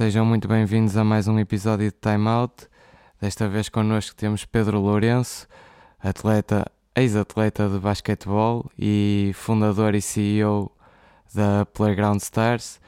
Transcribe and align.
Sejam 0.00 0.24
muito 0.24 0.48
bem-vindos 0.48 0.96
a 0.96 1.04
mais 1.04 1.28
um 1.28 1.38
episódio 1.38 1.90
de 1.90 1.94
Time 2.00 2.26
Out. 2.26 2.66
Desta 3.20 3.46
vez 3.46 3.68
connosco 3.68 4.16
temos 4.16 4.46
Pedro 4.46 4.80
Lourenço, 4.80 5.46
atleta, 6.02 6.64
ex-atleta 6.96 7.68
de 7.68 7.78
basquetebol 7.78 8.64
e 8.78 9.30
fundador 9.34 9.94
e 9.94 10.00
CEO 10.00 10.72
da 11.34 11.66
Playground 11.66 12.18
Stars. 12.22 12.80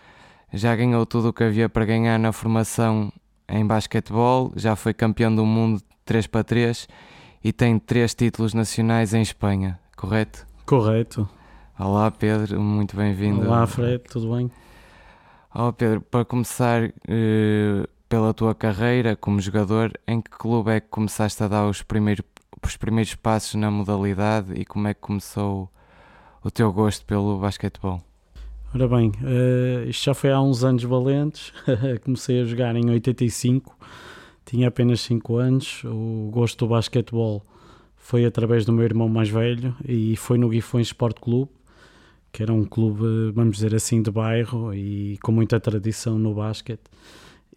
Já 0.55 0.75
ganhou 0.75 1.05
tudo 1.05 1.29
o 1.29 1.33
que 1.35 1.45
havia 1.45 1.69
para 1.69 1.85
ganhar 1.85 2.19
na 2.19 2.33
formação 2.33 3.13
em 3.47 3.67
basquetebol, 3.67 4.51
já 4.57 4.75
foi 4.75 4.95
campeão 4.95 5.37
do 5.37 5.45
mundo 5.45 5.83
3x3 6.07 6.89
e 7.45 7.53
tem 7.53 7.79
três 7.79 8.15
títulos 8.15 8.55
nacionais 8.55 9.13
em 9.13 9.21
Espanha, 9.21 9.79
correto? 9.99 10.47
Correto. 10.65 11.29
Olá 11.79 12.11
Pedro, 12.11 12.59
muito 12.59 12.97
bem-vindo. 12.97 13.47
Olá 13.47 13.67
Fred, 13.67 14.03
tudo 14.05 14.35
bem? 14.35 14.51
Olá 15.55 15.71
Pedro, 15.71 16.01
para 16.01 16.25
começar 16.25 16.85
uh, 16.85 17.89
pela 18.09 18.33
tua 18.33 18.55
carreira 18.55 19.15
como 19.15 19.39
jogador, 19.39 19.93
em 20.09 20.19
que 20.19 20.31
clube 20.31 20.71
é 20.71 20.81
que 20.81 20.89
começaste 20.89 21.43
a 21.43 21.47
dar 21.47 21.69
os 21.69 21.83
primeiros, 21.83 22.25
os 22.65 22.75
primeiros 22.79 23.15
passos 23.17 23.57
na 23.57 23.71
modalidade 23.71 24.55
e 24.59 24.65
como 24.65 24.89
é 24.89 24.95
que 24.95 25.01
começou 25.03 25.71
o 26.43 26.51
teu 26.51 26.73
gosto 26.73 27.05
pelo 27.05 27.39
basquetebol? 27.39 28.03
Ora 28.75 28.89
bem, 28.89 29.11
uh, 29.11 29.87
isto 29.87 30.07
já 30.07 30.15
foi 30.15 30.33
há 30.33 30.41
uns 30.41 30.65
anos 30.65 30.85
valentes, 30.85 31.53
comecei 32.03 32.41
a 32.41 32.45
jogar 32.47 32.75
em 32.75 32.89
85, 32.89 33.77
tinha 34.47 34.69
apenas 34.69 35.03
5 35.03 35.37
anos, 35.37 35.85
o 35.85 36.31
gosto 36.33 36.65
do 36.65 36.71
basquetebol 36.71 37.43
foi 37.95 38.25
através 38.25 38.65
do 38.65 38.73
meu 38.73 38.87
irmão 38.87 39.07
mais 39.07 39.29
velho 39.29 39.77
e 39.87 40.17
foi 40.17 40.39
no 40.39 40.49
Guifões 40.49 40.87
Sport 40.87 41.21
Clube, 41.21 41.51
que 42.33 42.43
era 42.43 42.53
um 42.53 42.65
clube, 42.65 43.31
vamos 43.35 43.57
dizer 43.57 43.75
assim, 43.75 44.01
de 44.01 44.11
bairro 44.11 44.73
e 44.73 45.19
com 45.23 45.31
muita 45.31 45.61
tradição 45.61 46.19
no 46.19 46.35
basquete. 46.35 46.83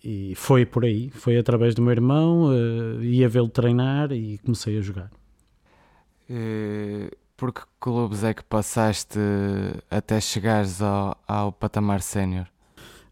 E 0.04 0.36
foi 0.36 0.66
por 0.66 0.84
aí, 0.84 1.10
foi 1.10 1.38
através 1.38 1.74
do 1.74 1.82
meu 1.82 1.92
irmão, 1.92 2.50
uh, 2.50 3.02
ia 3.02 3.28
vê-lo 3.28 3.48
treinar 3.50 4.12
e 4.12 4.38
comecei 4.40 4.78
a 4.78 4.82
jogar. 4.82 5.10
Uh, 6.30 7.10
por 7.38 7.54
que 7.54 7.62
clubes 7.80 8.24
é 8.24 8.34
que 8.34 8.44
passaste 8.44 9.18
até 9.90 10.20
chegares 10.20 10.82
ao, 10.82 11.18
ao 11.28 11.52
patamar 11.52 12.02
sénior? 12.02 12.46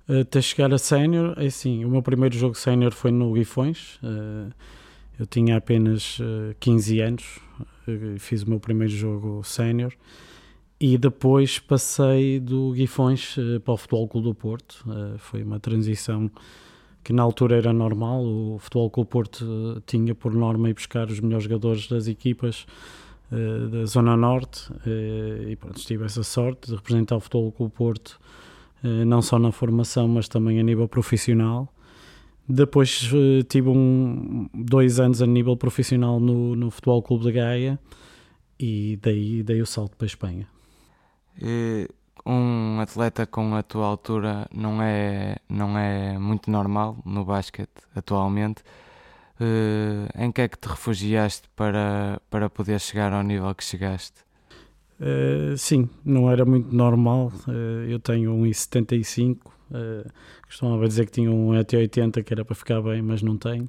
Até 0.08 0.42
chegar 0.42 0.72
a 0.74 0.78
sénior, 0.78 1.34
é 1.38 1.46
assim, 1.46 1.86
o 1.86 1.90
meu 1.90 2.04
primeiro 2.04 2.38
jogo 2.38 2.56
sénior 2.56 2.92
foi 2.92 3.10
no 3.10 3.34
Guifões, 3.34 3.96
uh, 4.04 4.54
eu 5.18 5.26
tinha 5.26 5.58
apenas 5.58 6.18
15 6.60 7.00
anos, 7.00 7.40
fiz 8.20 8.44
o 8.44 8.50
meu 8.50 8.60
primeiro 8.60 8.92
jogo 8.92 9.44
sénior 9.44 9.94
e 10.80 10.98
depois 10.98 11.60
passei 11.60 12.40
do 12.40 12.72
Guifões 12.74 13.38
uh, 13.38 13.60
para 13.62 13.74
o 13.74 13.78
Futebol 13.78 14.08
Clube 14.08 14.28
do 14.28 14.36
Porto. 14.36 14.84
Uh, 14.86 15.18
foi 15.18 15.44
uma 15.44 15.60
transição 15.60 16.30
que 17.04 17.14
na 17.14 17.24
altura 17.24 17.58
era 17.58 17.72
normal. 17.72 18.24
O 18.26 18.58
Futebol 18.60 18.90
Clube 18.90 19.08
do 19.08 19.12
Porto 19.12 19.46
uh, 19.46 19.82
tinha 19.86 20.14
por 20.14 20.34
norma 20.34 20.70
ir 20.70 20.74
buscar 20.74 21.08
os 21.08 21.20
melhores 21.20 21.46
jogadores 21.46 21.88
das 21.88 22.08
equipas 22.08 22.66
da 23.72 23.84
Zona 23.88 24.16
Norte 24.16 24.72
e 25.50 25.56
pronto, 25.56 25.80
tive 25.80 26.06
essa 26.06 26.22
sorte 26.22 26.68
de 26.68 26.76
representar 26.76 27.16
o 27.16 27.20
Futebol 27.20 27.52
Clube 27.52 27.72
do 27.72 27.76
Porto 27.76 28.20
não 29.08 29.24
só 29.24 29.40
na 29.40 29.52
formação, 29.52 30.08
mas 30.08 30.28
também 30.28 30.60
a 30.60 30.64
nível 30.64 30.88
profissional. 30.88 31.68
Depois 32.48 33.10
tive 33.50 33.70
um, 33.70 34.48
dois 34.54 35.00
anos 35.00 35.20
a 35.20 35.26
nível 35.26 35.58
profissional 35.58 36.20
no, 36.20 36.56
no 36.56 36.70
Futebol 36.70 37.02
Clube 37.02 37.24
de 37.24 37.32
Gaia 37.32 37.80
e 38.60 39.00
daí 39.02 39.42
dei 39.42 39.64
o 39.64 39.66
salto 39.66 39.98
para 39.98 40.06
a 40.06 40.08
Espanha 40.08 40.53
um 42.26 42.80
atleta 42.80 43.26
com 43.26 43.56
a 43.56 43.64
tua 43.64 43.86
altura 43.86 44.48
não 44.54 44.82
é, 44.82 45.38
não 45.50 45.78
é 45.78 46.18
muito 46.18 46.50
normal 46.50 46.98
no 47.06 47.26
basquete 47.26 47.82
atualmente. 47.96 48.64
Uh, 49.42 50.08
em 50.16 50.32
que 50.32 50.42
é 50.42 50.48
que 50.48 50.58
te 50.58 50.70
refugiaste 50.70 51.50
para, 51.56 52.22
para 52.30 52.50
poder 52.50 52.80
chegar 52.80 53.12
ao 53.12 53.24
nível 53.24 53.54
que 53.56 53.64
chegaste? 53.64 54.24
Uh, 55.00 55.58
sim, 55.58 55.90
não 56.06 56.30
era 56.32 56.46
muito 56.46 56.74
normal. 56.74 57.32
Uh, 57.48 57.90
eu 57.90 58.00
tenho 58.00 58.32
1,75. 58.32 59.38
Uh, 59.72 60.10
costumava 60.46 60.88
dizer 60.88 61.06
que 61.06 61.12
tinha 61.12 61.30
1,80 61.30 62.24
que 62.24 62.34
era 62.34 62.46
para 62.46 62.56
ficar 62.56 62.82
bem, 62.82 63.02
mas 63.02 63.22
não 63.22 63.38
tenho. 63.38 63.68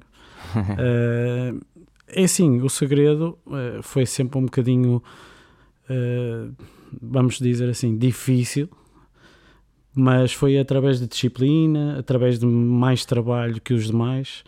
é 2.07 2.23
assim, 2.23 2.61
o 2.61 2.69
segredo 2.69 3.37
foi 3.81 4.05
sempre 4.05 4.37
um 4.37 4.45
bocadinho 4.45 5.01
vamos 7.01 7.39
dizer 7.39 7.69
assim, 7.69 7.97
difícil, 7.97 8.69
mas 9.93 10.33
foi 10.33 10.59
através 10.59 10.99
de 10.99 11.07
disciplina, 11.07 11.97
através 11.97 12.37
de 12.37 12.45
mais 12.45 13.05
trabalho 13.05 13.61
que 13.61 13.73
os 13.73 13.87
demais. 13.87 14.43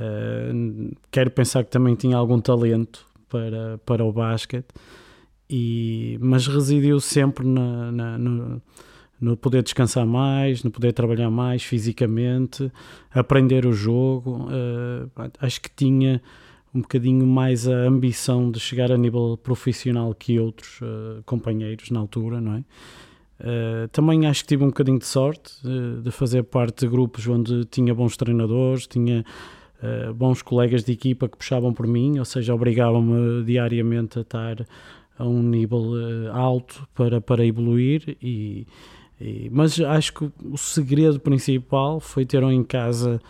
Uh, 0.00 0.96
quero 1.10 1.30
pensar 1.30 1.64
que 1.64 1.70
também 1.70 1.94
tinha 1.94 2.16
algum 2.16 2.40
talento 2.40 3.04
para, 3.28 3.78
para 3.84 4.04
o 4.04 4.12
basquete, 4.12 4.68
e, 5.48 6.16
mas 6.20 6.46
residiu 6.46 6.98
sempre 6.98 7.46
na, 7.46 7.92
na, 7.92 8.18
no, 8.18 8.62
no 9.20 9.36
poder 9.36 9.62
descansar 9.62 10.06
mais, 10.06 10.64
no 10.64 10.70
poder 10.70 10.92
trabalhar 10.92 11.30
mais 11.30 11.62
fisicamente, 11.62 12.72
aprender 13.10 13.66
o 13.66 13.72
jogo. 13.72 14.48
Uh, 14.48 15.30
acho 15.38 15.60
que 15.60 15.68
tinha 15.68 16.22
um 16.74 16.80
bocadinho 16.80 17.26
mais 17.26 17.68
a 17.68 17.74
ambição 17.74 18.50
de 18.50 18.58
chegar 18.58 18.90
a 18.90 18.96
nível 18.96 19.38
profissional 19.42 20.14
que 20.14 20.38
outros 20.38 20.80
uh, 20.80 21.22
companheiros 21.24 21.90
na 21.90 22.00
altura, 22.00 22.40
não 22.40 22.56
é? 22.56 22.64
Uh, 23.40 23.88
também 23.88 24.26
acho 24.26 24.42
que 24.42 24.48
tive 24.48 24.64
um 24.64 24.68
bocadinho 24.68 24.98
de 24.98 25.06
sorte 25.06 25.52
uh, 25.66 26.00
de 26.00 26.10
fazer 26.10 26.44
parte 26.44 26.86
de 26.86 26.88
grupos 26.88 27.26
onde 27.26 27.64
tinha 27.66 27.94
bons 27.94 28.16
treinadores, 28.16 28.86
tinha 28.86 29.24
bons 30.14 30.42
colegas 30.42 30.84
de 30.84 30.92
equipa 30.92 31.28
que 31.28 31.36
puxavam 31.36 31.74
por 31.74 31.88
mim, 31.88 32.16
ou 32.20 32.24
seja, 32.24 32.54
obrigavam-me 32.54 33.42
diariamente 33.42 34.16
a 34.16 34.22
estar 34.22 34.64
a 35.18 35.26
um 35.26 35.42
nível 35.42 35.94
alto 36.32 36.86
para, 36.94 37.20
para 37.20 37.44
evoluir 37.44 38.16
e, 38.22 38.64
e, 39.20 39.50
mas 39.50 39.80
acho 39.80 40.12
que 40.14 40.30
o 40.44 40.56
segredo 40.56 41.18
principal 41.18 41.98
foi 41.98 42.24
ter 42.24 42.44
em 42.44 42.62
casa 42.62 43.20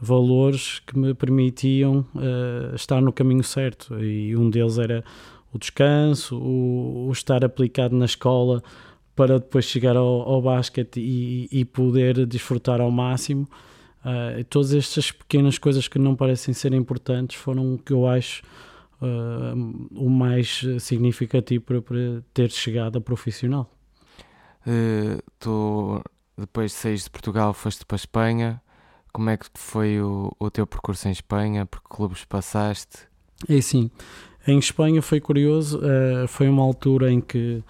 valores 0.00 0.78
que 0.80 0.98
me 0.98 1.12
permitiam 1.12 2.06
uh, 2.14 2.74
estar 2.74 3.02
no 3.02 3.12
caminho 3.12 3.44
certo 3.44 4.02
e 4.02 4.34
um 4.34 4.48
deles 4.48 4.78
era 4.78 5.04
o 5.52 5.58
descanso, 5.58 6.38
o, 6.38 7.08
o 7.08 7.12
estar 7.12 7.44
aplicado 7.44 7.94
na 7.94 8.06
escola 8.06 8.62
para 9.14 9.38
depois 9.38 9.66
chegar 9.66 9.96
ao, 9.96 10.22
ao 10.22 10.40
basquete 10.40 11.00
e, 11.00 11.48
e, 11.52 11.64
poder 11.64 12.24
desfrutar 12.24 12.80
ao 12.80 12.90
máximo. 12.90 13.46
Uh, 14.02 14.42
todas 14.44 14.72
estas 14.72 15.12
pequenas 15.12 15.58
coisas 15.58 15.86
que 15.86 15.98
não 15.98 16.16
parecem 16.16 16.54
ser 16.54 16.72
importantes 16.72 17.36
foram 17.36 17.74
o 17.74 17.78
que 17.78 17.92
eu 17.92 18.08
acho 18.08 18.42
uh, 19.02 19.88
o 19.94 20.08
mais 20.08 20.62
significativo 20.78 21.62
para, 21.64 21.82
para, 21.82 22.24
ter 22.32 22.50
chegado 22.50 22.96
a 22.96 23.00
profissional. 23.00 23.70
Uh, 24.66 25.20
tu, 25.38 26.02
depois 26.38 26.70
de 26.70 26.78
sair 26.78 26.96
de 26.96 27.10
Portugal, 27.10 27.52
foste 27.52 27.84
para 27.84 27.96
a 27.96 27.98
Espanha 27.98 28.62
como 29.12 29.30
é 29.30 29.36
que 29.36 29.46
foi 29.54 30.00
o, 30.00 30.34
o 30.38 30.50
teu 30.50 30.66
percurso 30.66 31.08
em 31.08 31.12
Espanha? 31.12 31.66
Por 31.66 31.80
que 31.80 31.88
clubes 31.88 32.24
passaste? 32.24 32.98
É 33.48 33.60
sim, 33.60 33.90
em 34.46 34.58
Espanha 34.58 35.02
foi 35.02 35.20
curioso, 35.20 35.78
uh, 35.78 36.26
foi 36.28 36.48
uma 36.48 36.62
altura 36.62 37.10
em 37.10 37.20
que 37.20 37.62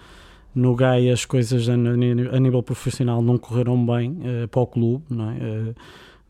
no 0.53 0.75
Gaia 0.75 1.13
as 1.13 1.25
coisas 1.25 1.67
a, 1.69 1.73
a 1.73 2.39
nível 2.39 2.61
profissional 2.61 3.21
não 3.21 3.37
correram 3.37 3.85
bem 3.85 4.11
uh, 4.11 4.47
para 4.47 4.61
o 4.61 4.67
clube, 4.67 5.03
não 5.09 5.29
é? 5.31 5.35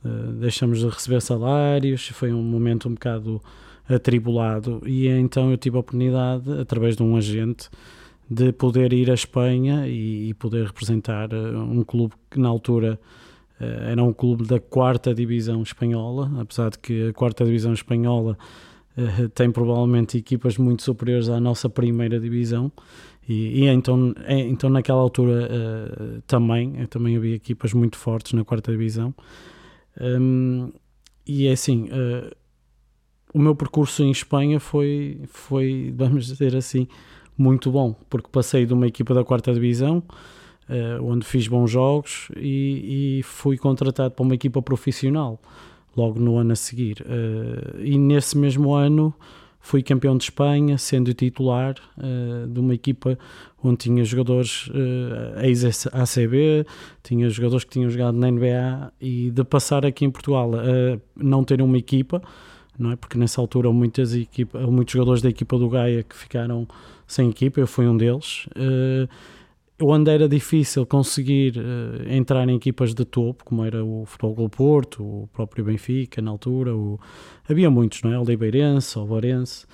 Uh, 0.04 0.32
deixamos 0.40 0.80
de 0.80 0.88
receber 0.88 1.22
salários, 1.22 2.08
foi 2.08 2.32
um 2.34 2.42
momento 2.42 2.90
um 2.90 2.94
bocado 2.94 3.42
atribulado 3.88 4.82
e 4.86 5.08
então 5.08 5.52
eu 5.52 5.58
tive 5.58 5.78
a 5.78 5.80
oportunidade, 5.80 6.52
através 6.60 6.96
de 6.96 7.04
um 7.04 7.16
agente, 7.16 7.70
de 8.30 8.52
poder 8.52 8.94
ir 8.94 9.12
à 9.12 9.14
Espanha 9.14 9.88
e, 9.88 10.30
e 10.30 10.34
poder 10.34 10.66
representar 10.68 11.34
um 11.34 11.84
clube 11.84 12.14
que 12.30 12.40
na 12.40 12.48
altura 12.48 13.00
era 13.90 14.04
um 14.04 14.12
clube 14.12 14.46
da 14.46 14.60
quarta 14.60 15.14
divisão 15.14 15.62
espanhola, 15.62 16.32
apesar 16.40 16.72
de 16.72 16.80
que 16.80 17.10
a 17.10 17.14
quarta 17.14 17.46
divisão 17.46 17.74
espanhola 17.74 18.38
uh, 18.98 19.30
tem 19.30 19.52
provavelmente 19.52 20.18
equipas 20.18 20.58
muito 20.58 20.82
superiores 20.82 21.30
à 21.30 21.40
nossa 21.40 21.70
primeira 21.70 22.20
divisão. 22.20 22.72
E, 23.30 23.64
e 23.64 23.68
então, 23.68 24.16
é, 24.26 24.40
então 24.40 24.70
naquela 24.70 25.00
altura 25.00 25.48
uh, 25.48 26.22
também, 26.26 26.86
também 26.88 27.16
havia 27.16 27.36
equipas 27.36 27.74
muito 27.74 27.98
fortes 27.98 28.34
na 28.34 28.44
quarta 28.44 28.72
divisão. 28.72 29.14
Um, 30.00 30.72
e 31.28 31.48
é 31.48 31.52
assim, 31.52 31.88
o 33.32 33.40
meu 33.40 33.56
percurso 33.56 34.02
em 34.02 34.10
Espanha 34.10 34.60
foi, 34.60 35.22
foi, 35.28 35.94
vamos 35.96 36.26
dizer 36.26 36.56
assim, 36.56 36.88
muito 37.38 37.72
bom, 37.72 37.94
porque 38.10 38.28
passei 38.32 38.66
de 38.66 38.74
uma 38.74 38.88
equipa 38.88 39.14
da 39.14 39.24
quarta 39.24 39.54
divisão 39.54 40.04
uh, 40.72 41.04
onde 41.04 41.26
fiz 41.26 41.48
bons 41.48 41.70
jogos 41.70 42.30
e, 42.36 43.20
e, 43.20 43.24
fui 43.24 43.58
contratado 43.58 44.12
para 44.12 44.24
uma 44.24 44.34
equipa 44.34 44.62
profissional 44.62 45.40
logo 45.96 46.20
no 46.20 46.38
ano 46.38 46.54
a 46.54 46.56
seguir. 46.56 47.02
Uh, 47.02 47.82
e 47.82 47.98
nesse 47.98 48.38
mesmo 48.38 48.74
ano 48.74 49.14
fui 49.60 49.84
campeão 49.84 50.18
de 50.18 50.24
Espanha, 50.24 50.78
sendo 50.78 51.14
titular 51.14 51.76
uh, 51.98 52.48
de 52.48 52.60
uma 52.60 52.74
equipa 52.74 53.18
onde 53.64 53.78
tinha 53.78 54.04
jogadores 54.04 54.68
uh, 54.70 55.40
ex-ACB, 55.44 56.66
tinha 57.04 57.30
jogadores 57.30 57.64
que 57.64 57.72
tinham 57.72 57.90
jogado 57.90 58.18
na 58.18 58.32
NBA 58.32 58.94
e 59.00 59.30
de 59.30 59.44
passar 59.44 59.86
aqui 59.86 60.06
em 60.06 60.10
Portugal 60.10 60.52
a 60.56 61.00
não 61.16 61.44
ter 61.44 61.62
uma 61.62 61.78
equipa, 61.78 62.24
não 62.80 62.92
é? 62.92 62.96
Porque 62.96 63.18
nessa 63.18 63.40
altura 63.40 63.72
muitas 63.72 64.16
equipa, 64.16 64.60
muitos 64.62 64.94
jogadores 64.94 65.22
da 65.22 65.30
equipa 65.30 65.58
do 65.60 65.70
Gaia 65.70 66.02
que 66.02 66.16
ficaram 66.16 66.68
sem 67.06 67.30
equipa, 67.30 67.60
eu 67.60 67.68
fui 67.68 67.86
um 67.88 67.96
deles. 67.96 68.48
Uh, 68.56 69.08
onde 69.82 70.12
era 70.12 70.28
difícil 70.28 70.86
conseguir 70.86 71.58
uh, 71.58 72.10
entrar 72.10 72.48
em 72.48 72.56
equipas 72.56 72.94
de 72.94 73.06
topo, 73.06 73.44
como 73.44 73.66
era 73.66 73.84
o 73.84 74.06
Futebol 74.06 74.36
Clube 74.36 74.56
Porto, 74.56 75.04
o 75.04 75.30
próprio 75.34 75.66
Benfica 75.66 76.22
na 76.22 76.32
altura, 76.32 76.76
o... 76.76 77.00
havia 77.50 77.70
muitos, 77.70 78.02
não 78.04 78.14
é? 78.14 78.20
O 78.20 78.24
Libeirense, 78.24 78.98
o 78.98 79.06
Varense. 79.06 79.66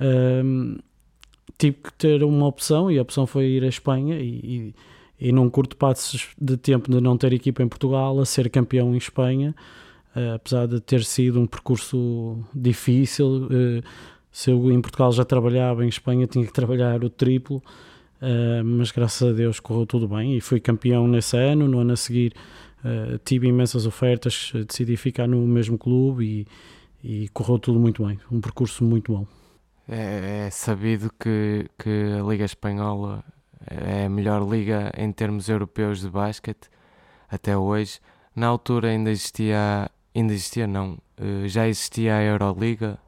Um, 0.00 0.78
tive 1.58 1.76
que 1.76 1.92
ter 1.92 2.22
uma 2.24 2.46
opção 2.46 2.90
e 2.90 2.98
a 2.98 3.02
opção 3.02 3.26
foi 3.26 3.46
ir 3.46 3.64
à 3.64 3.68
Espanha 3.68 4.18
e, 4.18 4.74
e, 5.18 5.28
e 5.28 5.32
num 5.32 5.50
curto 5.50 5.76
passo 5.76 6.18
de 6.40 6.56
tempo 6.56 6.90
de 6.90 7.00
não 7.00 7.18
ter 7.18 7.32
equipa 7.32 7.62
em 7.62 7.68
Portugal, 7.68 8.18
a 8.18 8.24
ser 8.24 8.48
campeão 8.48 8.94
em 8.94 8.98
Espanha, 8.98 9.54
uh, 10.16 10.34
apesar 10.36 10.66
de 10.66 10.80
ter 10.80 11.04
sido 11.04 11.40
um 11.40 11.46
percurso 11.46 12.38
difícil. 12.54 13.46
Uh, 13.46 13.82
se 14.32 14.50
eu 14.50 14.70
em 14.70 14.80
Portugal 14.80 15.12
já 15.12 15.24
trabalhava, 15.24 15.84
em 15.84 15.88
Espanha 15.88 16.26
tinha 16.26 16.46
que 16.46 16.52
trabalhar 16.52 17.04
o 17.04 17.10
triplo. 17.10 17.62
Uh, 18.20 18.62
mas 18.62 18.90
graças 18.90 19.26
a 19.26 19.32
Deus 19.32 19.58
correu 19.60 19.86
tudo 19.86 20.06
bem 20.06 20.36
e 20.36 20.40
fui 20.42 20.60
campeão 20.60 21.08
nesse 21.08 21.36
ano. 21.38 21.66
No 21.66 21.78
ano 21.78 21.94
a 21.94 21.96
seguir 21.96 22.34
uh, 22.84 23.18
tive 23.24 23.48
imensas 23.48 23.86
ofertas, 23.86 24.52
decidi 24.68 24.96
ficar 24.96 25.26
no 25.26 25.40
mesmo 25.46 25.78
clube 25.78 26.46
e, 27.02 27.24
e, 27.24 27.28
correu 27.30 27.58
tudo 27.58 27.80
muito 27.80 28.04
bem. 28.04 28.18
Um 28.30 28.40
percurso 28.40 28.84
muito 28.84 29.12
bom. 29.12 29.26
É, 29.88 30.46
é 30.46 30.50
sabido 30.50 31.10
que, 31.18 31.66
que 31.78 32.18
a 32.20 32.22
Liga 32.22 32.44
Espanhola 32.44 33.24
é 33.66 34.04
a 34.04 34.10
melhor 34.10 34.46
liga 34.46 34.92
em 34.96 35.10
termos 35.10 35.48
europeus 35.48 36.00
de 36.02 36.10
basquete 36.10 36.68
até 37.28 37.56
hoje. 37.56 38.00
Na 38.36 38.48
altura 38.48 38.88
ainda 38.88 39.10
existia, 39.10 39.90
ainda 40.14 40.32
existia 40.32 40.66
não, 40.66 40.98
já 41.46 41.66
existia 41.66 42.16
a 42.16 42.22
Euroliga 42.22 42.98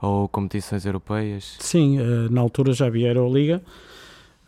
ou 0.00 0.28
competições 0.28 0.86
europeias? 0.86 1.56
Sim, 1.58 1.98
na 2.30 2.40
altura 2.40 2.72
já 2.72 2.86
havia 2.86 3.08
a 3.08 3.10
Euroliga 3.10 3.62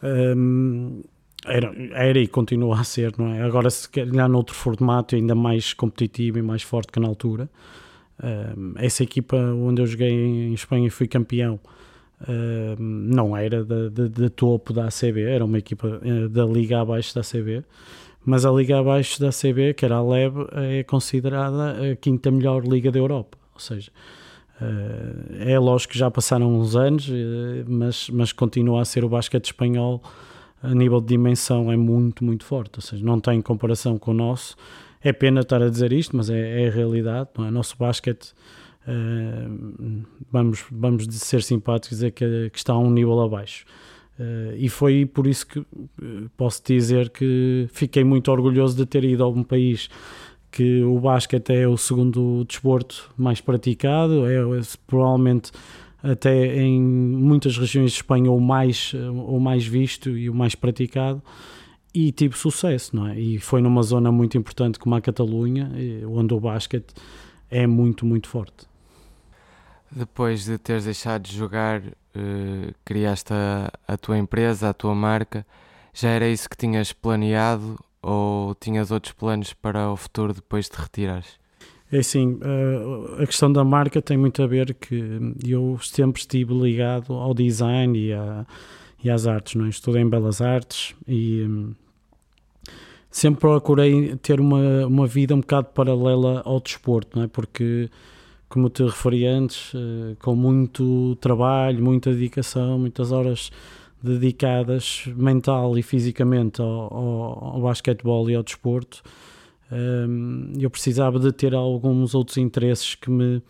um, 0.02 1.02
era, 1.44 1.72
era 1.92 2.18
e 2.18 2.26
continua 2.26 2.80
a 2.80 2.84
ser, 2.84 3.14
não 3.18 3.28
é? 3.32 3.42
Agora, 3.42 3.70
se 3.70 3.88
calhar, 3.88 4.28
noutro 4.28 4.54
formato 4.54 5.14
ainda 5.14 5.34
mais 5.34 5.72
competitivo 5.72 6.38
e 6.38 6.42
mais 6.42 6.62
forte 6.62 6.92
que 6.92 7.00
na 7.00 7.08
altura. 7.08 7.48
Um, 8.22 8.74
essa 8.76 9.02
equipa 9.02 9.36
onde 9.36 9.80
eu 9.80 9.86
joguei 9.86 10.10
em 10.10 10.52
Espanha 10.52 10.86
e 10.86 10.90
fui 10.90 11.08
campeão 11.08 11.58
um, 12.28 12.76
não 12.78 13.36
era 13.36 13.64
de, 13.64 13.88
de, 13.90 14.08
de, 14.08 14.28
topo 14.28 14.72
da 14.72 14.86
ACB, 14.86 15.22
era 15.22 15.44
uma 15.44 15.58
equipa 15.58 16.00
eh, 16.04 16.28
da 16.28 16.44
liga 16.44 16.80
abaixo 16.80 17.14
da 17.14 17.22
ACB. 17.22 17.64
Mas 18.22 18.44
a 18.44 18.50
liga 18.50 18.78
abaixo 18.78 19.18
da 19.18 19.28
ACB, 19.28 19.72
que 19.74 19.84
era 19.84 19.96
a 19.96 20.02
LEB, 20.02 20.34
é 20.52 20.82
considerada 20.82 21.92
a 21.92 21.96
quinta 21.96 22.30
melhor 22.30 22.62
liga 22.62 22.90
da 22.90 22.98
Europa. 22.98 23.38
Ou 23.54 23.60
seja, 23.60 23.90
é 25.38 25.58
lógico 25.58 25.92
que 25.92 25.98
já 25.98 26.10
passaram 26.10 26.54
uns 26.54 26.76
anos, 26.76 27.08
eh, 27.10 27.64
mas, 27.66 28.10
mas 28.10 28.32
continua 28.32 28.82
a 28.82 28.84
ser 28.84 29.04
o 29.04 29.08
basquete 29.08 29.46
espanhol 29.46 30.02
a 30.62 30.74
nível 30.74 31.00
de 31.00 31.06
dimensão 31.06 31.72
é 31.72 31.76
muito, 31.76 32.24
muito 32.24 32.44
forte. 32.44 32.72
Ou 32.76 32.82
seja, 32.82 33.04
não 33.04 33.18
tem 33.18 33.40
comparação 33.40 33.98
com 33.98 34.10
o 34.10 34.14
nosso. 34.14 34.56
É 35.02 35.12
pena 35.12 35.40
estar 35.40 35.62
a 35.62 35.70
dizer 35.70 35.92
isto, 35.92 36.14
mas 36.14 36.28
é, 36.28 36.64
é 36.64 36.68
a 36.68 36.70
realidade. 36.70 37.30
Não 37.36 37.46
é? 37.46 37.50
Nosso 37.50 37.76
basquete, 37.78 38.34
uh, 38.86 40.04
vamos, 40.30 40.64
vamos 40.70 41.06
ser 41.16 41.42
simpáticos 41.42 41.96
dizer 41.96 42.10
que, 42.10 42.50
que, 42.50 42.58
está 42.58 42.74
a 42.74 42.78
um 42.78 42.90
nível 42.90 43.18
abaixo. 43.20 43.64
Uh, 44.18 44.54
e 44.56 44.68
foi 44.68 45.06
por 45.06 45.26
isso 45.26 45.46
que 45.46 45.64
posso 46.36 46.62
dizer 46.62 47.08
que 47.08 47.66
fiquei 47.72 48.04
muito 48.04 48.30
orgulhoso 48.30 48.76
de 48.76 48.84
ter 48.84 49.02
ido 49.02 49.24
a 49.24 49.28
um 49.28 49.42
país 49.42 49.88
que 50.50 50.82
o 50.82 50.98
basquete 50.98 51.50
é 51.50 51.68
o 51.68 51.76
segundo 51.76 52.44
desporto 52.44 53.10
mais 53.16 53.40
praticado, 53.40 54.26
é, 54.26 54.36
é 54.36 54.60
provavelmente 54.86 55.52
até 56.02 56.62
em 56.62 56.80
muitas 56.80 57.56
regiões 57.56 57.92
de 57.92 57.98
Espanha 57.98 58.30
o 58.30 58.40
mais, 58.40 58.92
o 58.94 59.38
mais 59.38 59.66
visto 59.66 60.10
e 60.16 60.30
o 60.30 60.34
mais 60.34 60.54
praticado 60.54 61.22
e 61.94 62.12
tive 62.12 62.36
sucesso, 62.36 62.94
não 62.94 63.08
é? 63.08 63.18
E 63.18 63.38
foi 63.38 63.60
numa 63.60 63.82
zona 63.82 64.10
muito 64.10 64.38
importante 64.38 64.78
como 64.78 64.94
a 64.94 65.00
Catalunha, 65.00 65.70
onde 66.08 66.32
o 66.32 66.40
basquete 66.40 66.94
é 67.50 67.66
muito, 67.66 68.06
muito 68.06 68.28
forte. 68.28 68.66
Depois 69.90 70.44
de 70.44 70.56
teres 70.56 70.84
deixado 70.84 71.22
de 71.22 71.36
jogar, 71.36 71.80
uh, 71.80 72.74
criaste 72.84 73.32
a, 73.32 73.72
a 73.88 73.96
tua 73.96 74.16
empresa, 74.16 74.68
a 74.68 74.74
tua 74.74 74.94
marca, 74.94 75.44
já 75.92 76.10
era 76.10 76.28
isso 76.28 76.48
que 76.48 76.56
tinhas 76.56 76.92
planeado 76.92 77.76
ou 78.02 78.54
tinhas 78.54 78.90
outros 78.90 79.12
planos 79.12 79.52
para 79.52 79.90
o 79.90 79.96
futuro 79.96 80.32
depois 80.32 80.68
de 80.68 80.76
retirares? 80.76 81.38
É 81.92 81.98
assim, 81.98 82.38
a 83.18 83.26
questão 83.26 83.52
da 83.52 83.64
marca 83.64 84.00
tem 84.00 84.16
muito 84.16 84.40
a 84.42 84.46
ver 84.46 84.74
que 84.74 85.34
eu 85.44 85.76
sempre 85.82 86.20
estive 86.20 86.54
ligado 86.54 87.12
ao 87.12 87.34
design 87.34 87.98
e, 87.98 88.12
a, 88.12 88.46
e 89.02 89.10
às 89.10 89.26
artes, 89.26 89.56
não 89.56 89.66
é? 89.66 89.70
Estudei 89.70 90.02
em 90.02 90.08
Belas 90.08 90.40
Artes 90.40 90.94
e 91.08 91.42
hum, 91.42 91.74
sempre 93.10 93.40
procurei 93.40 94.14
ter 94.16 94.38
uma, 94.40 94.86
uma 94.86 95.06
vida 95.06 95.34
um 95.34 95.40
bocado 95.40 95.68
paralela 95.74 96.42
ao 96.44 96.60
desporto, 96.60 97.18
não 97.18 97.24
é? 97.24 97.26
Porque, 97.28 97.90
como 98.48 98.70
te 98.70 98.84
referi 98.84 99.26
antes, 99.26 99.72
eh, 99.74 100.14
com 100.20 100.36
muito 100.36 101.16
trabalho, 101.16 101.82
muita 101.82 102.12
dedicação, 102.12 102.78
muitas 102.78 103.10
horas 103.10 103.50
dedicadas 104.02 105.04
mental 105.16 105.78
e 105.78 105.82
fisicamente 105.82 106.60
ao, 106.60 106.68
ao, 106.68 107.44
ao 107.54 107.60
basquetebol 107.60 108.30
e 108.30 108.34
ao 108.34 108.42
desporto, 108.42 109.02
um, 109.70 110.52
eu 110.58 110.68
precisava 110.70 111.18
de 111.18 111.32
ter 111.32 111.54
alguns 111.54 112.14
outros 112.14 112.36
interesses 112.38 112.94
que 112.94 113.10
me, 113.10 113.40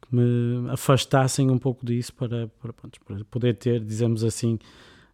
que 0.00 0.14
me 0.14 0.70
afastassem 0.70 1.50
um 1.50 1.58
pouco 1.58 1.84
disso 1.84 2.14
para, 2.14 2.48
para, 2.60 2.72
para 2.72 3.24
poder 3.30 3.54
ter, 3.54 3.80
dizemos 3.80 4.24
assim, 4.24 4.58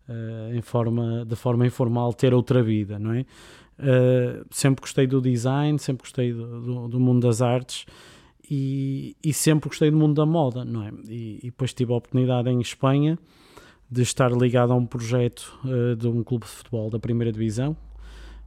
uh, 0.09 0.55
em 0.55 0.63
forma, 0.63 1.25
de 1.27 1.35
forma 1.35 1.67
informal, 1.67 2.13
ter 2.13 2.33
outra 2.33 2.63
vida, 2.63 2.99
não 2.99 3.13
é? 3.13 3.25
Uh, 3.79 4.47
sempre 4.51 4.83
gostei 4.83 5.07
do 5.07 5.21
design, 5.21 5.79
sempre 5.79 6.03
gostei 6.03 6.33
do, 6.33 6.61
do, 6.61 6.89
do 6.89 7.01
mundo 7.01 7.27
das 7.27 7.43
artes 7.43 7.85
e, 8.49 9.17
e, 9.25 9.33
sempre 9.33 9.69
gostei 9.69 9.91
do 9.91 9.97
mundo 9.97 10.15
da 10.15 10.27
moda, 10.27 10.65
não 10.65 10.83
é? 10.85 10.93
E, 11.09 11.39
e 11.39 11.47
depois 11.47 11.73
tive 11.73 11.93
a 11.93 11.97
oportunidade 11.97 12.51
em 12.51 12.61
Espanha 12.61 13.19
de 13.93 14.01
estar 14.01 14.33
ligado 14.33 14.73
a 14.73 14.75
um 14.75 14.87
projeto 14.87 15.53
uh, 15.67 15.95
de 15.95 16.09
um 16.09 16.25
clube 16.25 16.47
de 16.47 16.51
futebol 16.51 16.89
da 16.89 16.99
primeira 16.99 17.31
divisão, 17.31 17.77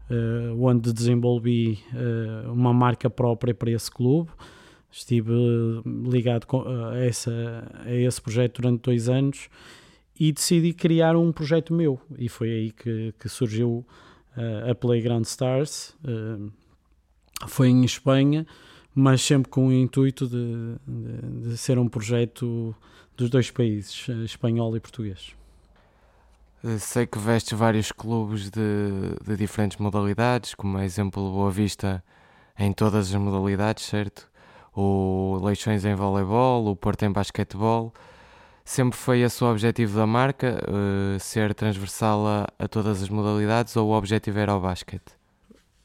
uh, 0.10 0.66
onde 0.66 0.92
desenvolvi 0.92 1.84
uh, 1.94 2.52
uma 2.52 2.74
marca 2.74 3.12
própria 3.12 3.54
para 3.54 3.70
esse 3.70 3.92
clube. 3.92 4.32
Estive 4.92 5.32
ligado 6.10 6.48
a, 6.92 6.98
essa, 6.98 7.32
a 7.86 7.94
esse 7.94 8.20
projeto 8.20 8.60
durante 8.60 8.82
dois 8.82 9.08
anos 9.08 9.50
e 10.20 10.32
decidi 10.32 10.74
criar 10.74 11.16
um 11.16 11.32
projeto 11.32 11.74
meu. 11.74 12.00
E 12.18 12.28
foi 12.28 12.50
aí 12.50 12.72
que, 12.72 13.14
que 13.20 13.28
surgiu 13.28 13.86
a 14.70 14.74
Playground 14.74 15.26
Stars. 15.26 15.94
foi 17.46 17.68
em 17.68 17.84
Espanha, 17.84 18.48
mas 18.94 19.22
sempre 19.22 19.52
com 19.52 19.68
o 19.68 19.74
intuito 19.74 20.30
de, 20.30 20.78
de, 20.88 21.50
de 21.50 21.58
ser 21.58 21.78
um 21.78 21.90
projeto 21.90 22.74
dos 23.16 23.30
dois 23.30 23.52
países, 23.52 24.08
eh, 24.10 24.26
espanhol 24.26 24.76
e 24.76 24.80
português. 24.80 25.36
Eh, 26.64 26.78
sei 26.80 27.06
que 27.06 27.20
vestes 27.20 27.58
vários 27.58 27.92
clubes 27.92 28.50
de, 28.50 28.62
de 29.26 29.38
diferentes 29.38 29.78
modalidades, 29.78 30.56
como 30.56 30.80
exemplo 30.80 31.24
o 31.24 31.32
Boa 31.32 31.52
Vista 31.52 32.04
em 32.58 32.74
todas 32.74 33.14
as 33.14 33.16
modalidades, 33.20 33.86
certo? 33.86 34.30
O 34.76 35.40
Leixões 35.44 35.86
em 35.86 35.96
voleibol, 35.96 36.68
o 36.68 36.76
Porto 36.76 37.04
em 37.04 37.12
basquetebol. 37.12 37.94
Sempre 38.64 38.98
foi 38.98 39.20
esse 39.20 39.44
o 39.44 39.48
objetivo 39.48 39.96
da 39.96 40.08
marca, 40.08 40.60
uh, 40.68 41.20
ser 41.20 41.54
transversal 41.54 42.26
a, 42.26 42.48
a, 42.58 42.68
todas 42.68 43.04
as 43.04 43.10
modalidades 43.10 43.76
ou 43.78 43.90
o 43.90 43.92
objetivo 43.94 44.40
era 44.40 44.56
o 44.56 44.60
basquete? 44.60 45.14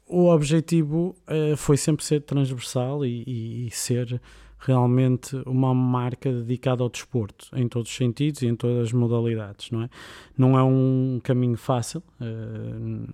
O 0.07 0.29
objetivo 0.29 1.15
uh, 1.29 1.57
foi 1.57 1.77
sempre 1.77 2.05
ser 2.05 2.23
transversal 2.23 3.05
e, 3.05 3.23
e, 3.27 3.67
e 3.67 3.71
ser 3.71 4.21
realmente 4.61 5.37
uma 5.47 5.75
marca 5.75 6.31
dedicada 6.31 6.83
ao 6.83 6.91
desporto, 6.91 7.49
em 7.55 7.67
todos 7.67 7.91
os 7.91 7.97
sentidos 7.97 8.43
e 8.43 8.47
em 8.47 8.55
todas 8.55 8.89
as 8.89 8.93
modalidades, 8.93 9.71
não 9.71 9.83
é? 9.83 9.91
Não 10.37 10.59
é 10.59 10.63
um 10.63 11.19
caminho 11.23 11.57
fácil, 11.57 12.03
uh, 12.21 13.11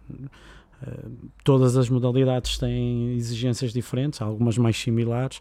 uh, 0.82 1.10
todas 1.44 1.76
as 1.76 1.88
modalidades 1.88 2.58
têm 2.58 3.14
exigências 3.14 3.72
diferentes, 3.72 4.20
algumas 4.20 4.58
mais 4.58 4.76
similares, 4.76 5.40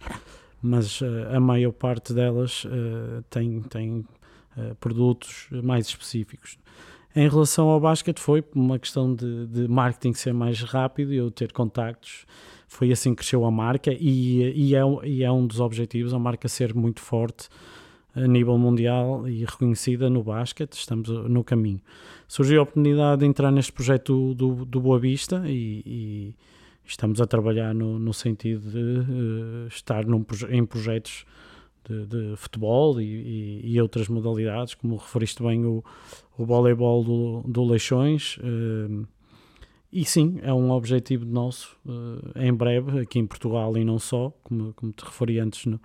mas 0.62 1.01
uh, 1.01 1.05
a 1.33 1.39
maior 1.39 1.71
parte 1.71 2.13
delas 2.13 2.65
tem, 3.29 3.62
tem 3.62 4.05
produtos 4.79 5.47
mais 5.63 5.88
específicos. 5.88 6.57
Em 7.15 7.27
relação 7.27 7.69
ao 7.69 7.79
basquete 7.79 8.19
foi 8.19 8.43
uma 8.53 8.77
questão 8.77 9.13
de, 9.13 9.47
de 9.47 9.67
marketing 9.67 10.13
ser 10.13 10.33
mais 10.33 10.62
rápido 10.62 11.13
e 11.13 11.17
eu 11.17 11.31
ter 11.31 11.51
contactos 11.51 12.25
foi 12.75 12.91
assim 12.91 13.12
que 13.12 13.17
cresceu 13.17 13.46
a 13.46 13.51
marca 13.51 13.91
e, 13.91 14.51
e, 14.53 14.75
é, 14.75 14.82
e 15.03 15.24
é 15.24 15.32
um 15.32 15.48
dos 15.48 15.60
objetivos, 15.60 16.13
a 16.13 16.20
marca 16.20 16.48
ser 16.48 16.74
muito 16.74 17.00
forte 17.00 17.48
a 18.13 18.27
nível 18.27 18.58
mundial 18.58 19.27
e 19.27 19.44
reconhecida 19.44 20.10
no 20.10 20.24
basquete, 20.24 20.74
estamos 20.74 21.10
no 21.10 21.44
caminho. 21.44 21.82
Surgiu 22.27 22.60
a 22.60 22.63
oportunidade 22.63 23.20
de 23.20 23.25
entrar 23.25 23.51
neste 23.51 23.74
projeto 23.74 24.34
do, 24.34 24.65
do 24.65 24.79
Boa 24.79 24.98
Vista 24.98 25.44
e, 25.46 25.84
e 25.86 26.36
estamos 26.86 27.20
a 27.20 27.27
trabalhar 27.27 27.74
no, 27.74 28.00
no 28.00 28.13
sentido 28.13 28.70
de 28.70 29.00
uh, 29.00 29.67
estar 29.67 30.05
num, 30.05 30.25
em 30.50 30.65
projetos 30.65 31.25
de, 31.88 32.05
de 32.05 32.36
futebol 32.38 33.00
e, 33.01 33.05
e, 33.05 33.74
e, 33.74 33.82
outras 33.82 34.08
modalidades, 34.08 34.74
como 34.75 34.96
referiste 34.96 35.44
bem 35.44 35.65
o, 35.65 35.84
o 36.38 36.46
voleibol 36.46 37.03
do, 37.03 37.44
do 37.46 37.63
Leixões. 37.63 38.38
Uh, 38.38 39.05
e 39.95 40.03
sim, 40.03 40.39
é 40.43 40.53
um 40.53 40.71
objetivo 40.71 41.25
nosso 41.25 41.77
uh, 41.85 42.37
em 42.37 42.53
breve, 42.53 42.99
aqui 42.99 43.17
em 43.17 43.25
Portugal 43.25 43.77
e 43.77 43.85
não 43.85 43.97
só, 43.97 44.33
como, 44.43 44.73
como 44.73 44.91
te 44.91 45.05
referi 45.05 45.39
antes 45.39 45.65
no, 45.65 45.79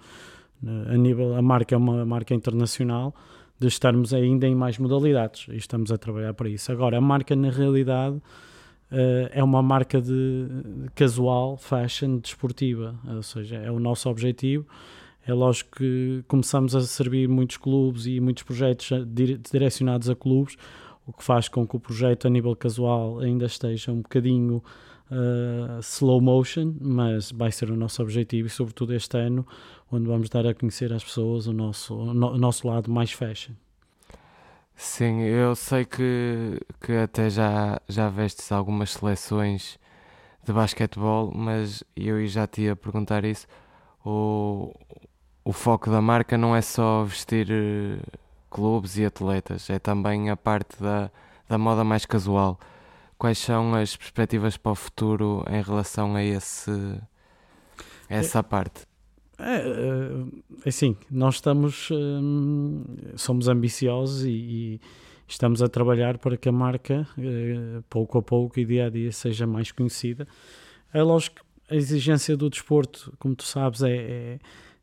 a 0.88 0.96
nível, 0.96 1.36
a 1.36 1.40
marca 1.40 1.74
é 1.74 1.78
uma 1.78 2.04
marca 2.04 2.34
internacional, 2.34 3.14
de 3.58 3.68
estarmos 3.68 4.12
ainda 4.12 4.48
em 4.48 4.54
mais 4.54 4.78
modalidades 4.78 5.46
e 5.48 5.56
estamos 5.56 5.92
a 5.92 5.96
trabalhar 5.96 6.34
para 6.34 6.48
isso. 6.48 6.72
Agora, 6.72 6.98
a 6.98 7.00
marca 7.00 7.36
na 7.36 7.50
realidade 7.50 8.16
uh, 8.16 9.30
é 9.30 9.44
uma 9.44 9.62
marca 9.62 10.00
de, 10.00 10.48
casual, 10.94 11.56
fashion, 11.56 12.18
desportiva, 12.18 12.98
ou 13.06 13.22
seja, 13.22 13.56
é 13.56 13.70
o 13.70 13.78
nosso 13.78 14.10
objetivo. 14.10 14.66
É 15.26 15.32
lógico 15.32 15.76
que 15.76 16.24
começamos 16.26 16.74
a 16.74 16.80
servir 16.80 17.28
muitos 17.28 17.58
clubes 17.58 18.06
e 18.06 18.18
muitos 18.18 18.42
projetos 18.42 18.90
direcionados 19.52 20.10
a 20.10 20.16
clubes, 20.16 20.56
o 21.06 21.12
que 21.12 21.24
faz 21.24 21.48
com 21.48 21.66
que 21.66 21.76
o 21.76 21.80
projeto 21.80 22.26
a 22.26 22.30
nível 22.30 22.54
casual 22.54 23.18
ainda 23.20 23.46
esteja 23.46 23.92
um 23.92 24.02
bocadinho 24.02 24.62
uh, 25.10 25.80
slow 25.80 26.20
motion, 26.20 26.74
mas 26.80 27.32
vai 27.32 27.50
ser 27.50 27.70
o 27.70 27.76
nosso 27.76 28.02
objetivo 28.02 28.46
e 28.46 28.50
sobretudo 28.50 28.94
este 28.94 29.18
ano, 29.18 29.46
onde 29.90 30.06
vamos 30.06 30.28
dar 30.28 30.46
a 30.46 30.54
conhecer 30.54 30.92
às 30.92 31.02
pessoas 31.02 31.46
o 31.46 31.52
nosso, 31.52 31.94
o 31.94 32.38
nosso 32.38 32.66
lado 32.66 32.90
mais 32.90 33.12
fashion. 33.12 33.54
Sim, 34.74 35.20
eu 35.20 35.54
sei 35.54 35.84
que, 35.84 36.58
que 36.80 36.92
até 36.92 37.28
já, 37.28 37.78
já 37.86 38.08
vestes 38.08 38.50
algumas 38.50 38.92
seleções 38.92 39.78
de 40.42 40.52
basquetebol, 40.52 41.30
mas 41.34 41.84
eu 41.94 42.26
já 42.26 42.46
te 42.46 42.62
ia 42.62 42.74
perguntar 42.74 43.24
isso. 43.24 43.46
O, 44.04 44.72
o 45.44 45.52
foco 45.52 45.90
da 45.90 46.00
marca 46.00 46.38
não 46.38 46.56
é 46.56 46.62
só 46.62 47.04
vestir 47.04 47.48
eh, 47.50 47.98
clubes 48.50 48.98
e 48.98 49.04
atletas, 49.04 49.70
é 49.70 49.78
também 49.78 50.30
a 50.30 50.36
parte 50.36 50.82
da, 50.82 51.10
da 51.48 51.56
moda 51.56 51.84
mais 51.84 52.04
casual 52.04 52.58
quais 53.20 53.36
são 53.36 53.74
as 53.74 53.94
perspectivas 53.94 54.56
para 54.56 54.72
o 54.72 54.74
futuro 54.74 55.44
em 55.50 55.62
relação 55.62 56.16
a 56.16 56.24
esse 56.24 56.70
a 58.08 58.14
essa 58.14 58.38
é, 58.38 58.42
parte? 58.42 58.86
É, 59.38 59.56
é, 59.56 60.68
assim, 60.68 60.96
nós 61.10 61.34
estamos 61.34 61.90
hum, 61.92 62.82
somos 63.16 63.46
ambiciosos 63.46 64.24
e, 64.24 64.30
e, 64.30 64.80
estamos 65.28 65.62
a 65.62 65.68
trabalhar 65.68 66.16
para 66.16 66.36
que 66.38 66.48
a 66.48 66.52
marca 66.52 67.06
eh, 67.18 67.82
pouco 67.90 68.18
a 68.18 68.22
pouco 68.22 68.58
e 68.58 68.64
dia 68.64 68.86
a 68.86 68.90
dia 68.90 69.12
seja 69.12 69.46
mais 69.46 69.70
conhecida. 69.70 70.26
É 70.92 71.02
lógico 71.02 71.36
que 71.36 71.74
a 71.74 71.76
exigência 71.76 72.36
do 72.36 72.48
desporto, 72.50 73.12
como 73.18 73.36
tu 73.36 73.44
sabes, 73.44 73.82
é, 73.82 73.92
é, 73.92 74.38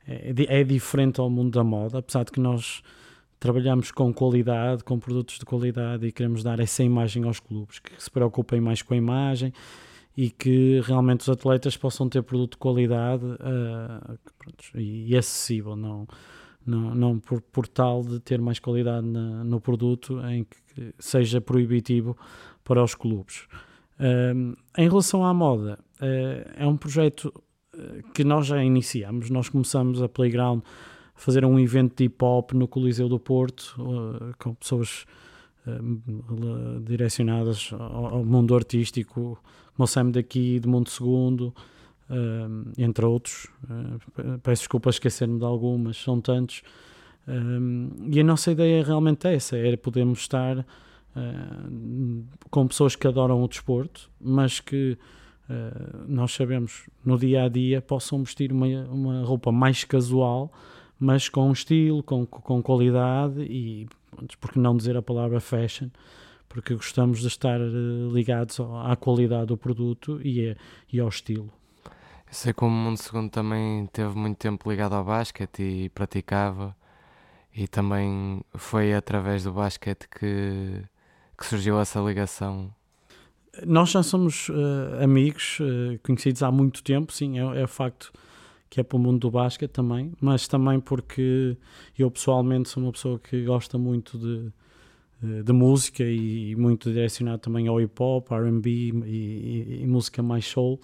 é, 0.08 0.60
é 0.60 0.64
diferente 0.64 1.20
ao 1.20 1.30
mundo 1.30 1.52
da 1.52 1.64
moda, 1.64 1.98
apesar 1.98 2.24
de 2.24 2.32
que 2.32 2.40
nós 2.40 2.82
trabalhamos 3.39 3.91
com 3.91 4.13
qualidade, 4.13 4.84
com 4.84 5.00
produtos 5.00 5.38
de 5.39 5.46
qualidade 5.46 6.06
e 6.08 6.12
queremos 6.12 6.44
dar 6.44 6.60
essa 6.60 6.84
imagem 6.84 7.24
aos 7.24 7.39
clubes, 7.39 7.79
que 7.79 7.91
se 8.01 8.10
preocupem 8.10 8.60
mais 8.60 8.82
com 8.82 8.94
a 8.94 8.98
imagem 8.98 9.53
e 10.15 10.32
que 10.32 10.82
realmente 10.82 11.22
os 11.22 11.29
atletas 11.29 11.77
possam 11.77 12.10
ter 12.10 12.24
produto 12.24 12.53
de 12.53 12.58
qualidade 12.58 13.24
uh, 13.24 14.20
pronto, 14.39 14.63
e, 14.75 15.15
acessível, 15.15 15.75
não, 15.75 16.08
não, 16.65 16.96
não 16.96 17.20
por, 17.20 17.39
por 17.39 17.67
tal 17.67 18.03
de 18.03 18.20
ter 18.20 18.41
mais 18.41 18.58
qualidade 18.58 19.06
na, 19.06 19.44
no 19.44 19.62
produto 19.62 20.20
em 20.27 20.44
que 20.44 20.94
seja 20.98 21.39
proibitivo 21.39 22.17
para 22.63 22.84
os 22.84 22.96
clubes. 22.96 23.48
Uh, 24.00 24.58
em 24.75 24.89
relação 24.89 25.24
à 25.24 25.32
moda, 25.34 25.77
uh, 26.01 26.51
é 26.56 26.65
um 26.65 26.75
projeto 26.75 27.32
que 28.15 28.24
nós 28.24 28.48
já 28.48 28.63
iniciamos, 28.63 29.29
nós 29.29 29.50
começamos 29.50 30.01
a 30.01 30.10
Playground 30.10 30.63
fazer 31.18 31.44
um 31.44 31.60
evento 31.60 31.98
de 31.98 32.06
hip 32.06 32.24
hop 32.24 32.54
no 32.54 32.68
Coliseu 32.68 33.10
do 33.10 33.20
Porto, 33.20 33.76
uh, 33.80 34.34
com 34.38 34.54
pessoas 34.54 35.06
uh, 35.66 36.80
direcionadas 36.82 37.72
ao, 37.74 38.24
mundo 38.24 38.56
artístico, 38.56 39.42
como 39.76 39.84
o 39.84 39.88
Sam 39.88 40.12
daqui, 40.12 40.60
de 40.60 40.68
Mundo 40.68 40.90
Segundo, 40.90 41.54
uh, 42.10 42.72
entre 42.78 43.04
outros. 43.04 43.48
peço 44.44 44.62
desculpa 44.62 44.92
esquecer-me 44.92 45.40
de 45.40 45.46
algumas, 45.46 45.98
são 45.98 46.22
tantos. 46.22 46.62
e 48.10 48.20
a 48.20 48.24
nossa 48.24 48.52
ideia 48.52 48.84
realmente 48.84 49.28
é 49.28 49.34
essa: 49.34 49.58
é 49.58 49.76
podermos 49.76 50.20
estar 50.20 50.66
com 52.52 52.68
pessoas 52.68 52.96
que 52.96 53.08
adoram 53.08 53.44
o 53.44 53.48
desporto, 53.48 54.10
mas 54.22 54.60
que. 54.60 54.98
Nós 56.06 56.34
sabemos 56.34 56.90
no 57.06 57.18
dia 57.18 57.46
a 57.46 57.48
dia 57.48 57.82
possam 57.82 58.22
vestir 58.22 58.52
uma, 58.52 58.68
uma 58.90 59.24
roupa 59.24 59.50
mais 59.50 59.86
casual 59.86 60.52
mas 61.00 61.30
com 61.30 61.51
estilo, 61.51 62.01
com, 62.04 62.25
com 62.25 62.62
qualidade 62.62 63.42
e, 63.42 63.88
por 64.39 64.51
que 64.51 64.60
não 64.60 64.75
dizer 64.75 64.98
a 64.98 65.01
palavra 65.01 65.39
fashion, 65.39 65.89
porque 66.50 66.74
gostamos 66.74 67.20
de 67.20 67.27
estar 67.27 67.60
eh, 67.60 68.10
ligados 68.12 68.60
à 68.60 68.96
qualidade 68.96 69.48
do 69.48 69.58
produto 69.58 70.20
e, 70.24 70.56
e 70.92 71.00
ao 71.00 71.10
estilo. 71.10 71.51
Eu 71.86 72.34
sei 72.34 72.54
que 72.54 72.63
o 72.63 72.70
Mundo 72.70 72.98
Segundo 72.98 73.30
também 73.30 73.86
teve 73.88 74.18
muito 74.18 74.38
tempo 74.38 74.70
ligado 74.70 74.94
ao 74.94 75.04
basquete 75.04 75.62
e 75.62 75.89
praticava, 75.89 76.75
e 77.56 77.68
também 77.68 78.42
foi 78.56 78.94
através 78.94 79.44
do 79.44 79.51
basquete 79.51 80.08
que, 80.10 80.84
que 81.38 81.46
surgiu 81.46 81.80
essa 81.80 82.00
ligação. 82.00 82.74
Nós 83.66 83.89
já 83.89 84.04
somos 84.04 84.50
uh, 84.50 85.04
amigos, 85.04 85.60
uh, 85.60 85.98
conhecidos 86.04 86.44
há 86.44 86.51
muito 86.51 86.84
tempo, 86.84 87.12
sim, 87.12 87.39
é, 87.39 87.63
é 87.63 87.68
facto 87.68 88.12
que 88.70 88.80
é 88.80 88.84
para 88.84 88.98
o 88.98 89.00
mundo 89.00 89.20
do 89.20 89.32
basquete 89.32 89.72
também, 89.72 90.12
mas 90.20 90.48
também 90.48 90.80
porque 90.80 91.58
eu 91.98 92.12
pessoalmente 92.12 92.70
sou 92.70 92.84
uma 92.84 92.92
pessoa 92.92 93.20
que 93.20 93.44
gosta 93.44 93.78
muito 93.78 94.18
de, 94.18 94.52
de 95.44 95.54
música 95.54 96.04
e, 96.04 96.56
muito 96.56 96.92
direcionado 96.92 97.40
também 97.40 97.68
ao 97.68 97.82
hip 97.82 98.02
hop, 98.02 98.30
RB 98.32 98.70
e, 98.70 99.00
e, 99.06 99.84
e, 99.84 99.88
música 99.88 100.22
mais 100.22 100.46
soul. 100.46 100.80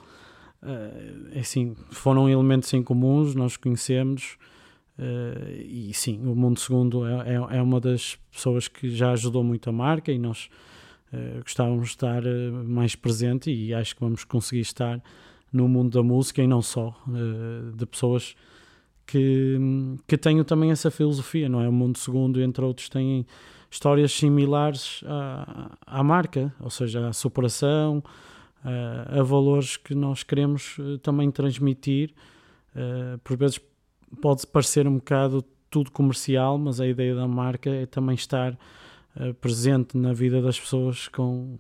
Uh, 0.62 1.38
assim, 1.38 1.76
foram 1.92 2.30
elementos 2.30 2.74
em 2.74 2.82
comuns, 2.82 3.36
nós 3.36 3.58
conhecemos. 3.58 4.38
Uh, 4.98 5.60
e 5.60 5.94
sim, 5.94 6.20
o 6.26 6.36
Mundo 6.36 6.60
Segundo 6.60 7.06
é, 7.06 7.34
é, 7.34 7.58
é, 7.58 7.62
uma 7.62 7.82
das 7.82 8.16
pessoas 8.32 8.68
que 8.68 8.90
já 8.90 9.12
ajudou 9.12 9.44
muito 9.44 9.70
a 9.70 9.74
marca 9.74 10.12
e 10.12 10.18
nós 10.18 10.50
uh, 11.12 11.42
gostávamos 11.42 11.88
de 11.88 11.90
estar 11.90 12.24
mais 12.66 12.96
presente 12.96 13.52
e 13.52 13.74
acho 13.74 13.96
que 13.96 14.02
vamos 14.02 14.24
conseguir 14.24 14.62
estar 14.62 15.02
no 15.54 15.68
mundo 15.68 15.92
da 15.92 16.02
música 16.04 16.42
e 16.42 16.48
não 16.48 16.64
só, 16.64 17.00
uh, 17.08 17.72
de 17.78 17.86
pessoas 17.86 18.36
que, 19.06 19.58
que 20.08 20.18
tenham 20.18 20.44
também 20.44 20.72
essa 20.72 20.90
filosofia, 20.90 21.48
não 21.48 21.62
é? 21.62 21.70
O 21.70 21.72
Mundo 21.72 22.00
Segundo, 22.00 22.42
entre 22.42 22.66
outros, 22.66 22.90
têm 22.90 23.28
histórias 23.70 24.12
similares 24.12 25.04
à, 25.06 25.78
à 25.86 26.04
marca, 26.04 26.52
ou 26.60 26.70
seja, 26.70 27.08
à 27.08 27.14
superação, 27.14 28.04
a, 28.64 29.20
a 29.20 29.24
valores 29.24 29.78
que 29.78 29.94
nós 29.94 30.24
queremos 30.24 30.78
uh, 30.80 30.98
também 30.98 31.30
transmitir. 31.30 32.12
Por 33.24 33.38
vezes 33.38 33.62
pode 34.20 34.48
parecer 34.48 34.88
um 34.88 34.96
bocado 34.96 35.46
tudo 35.70 35.92
comercial, 35.92 36.58
mas 36.58 36.82
a 36.82 36.88
ideia 36.88 37.14
da 37.14 37.28
marca 37.28 37.70
é 37.70 37.86
também 37.86 38.16
estar 38.16 38.58
presente 39.40 39.96
na 39.96 40.12
vida 40.12 40.42
das 40.42 40.60
pessoas 40.60 41.08
com, 41.08 41.60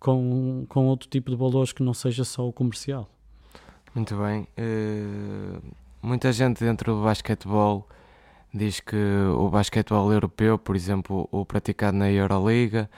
com, 0.00 0.64
com 0.66 0.86
outro 0.86 1.06
tipo 1.06 1.30
de 1.30 1.36
valores 1.36 1.70
que 1.70 1.82
não 1.82 1.92
seja 1.92 2.24
só 2.24 2.48
o 2.48 2.52
comercial. 2.52 3.13
Muito 3.94 4.16
bem. 4.16 4.48
Uh, 4.58 5.62
muita 6.02 6.32
gente 6.32 6.64
dentro 6.64 6.96
do 6.96 7.04
basquetebol 7.04 7.88
diz 8.52 8.80
que 8.80 8.96
o 9.36 9.48
basquetebol 9.48 10.12
europeu, 10.12 10.58
por 10.58 10.74
exemplo, 10.74 11.28
o 11.30 11.46
praticado 11.46 11.96
na 11.96 12.10
Euroliga, 12.10 12.90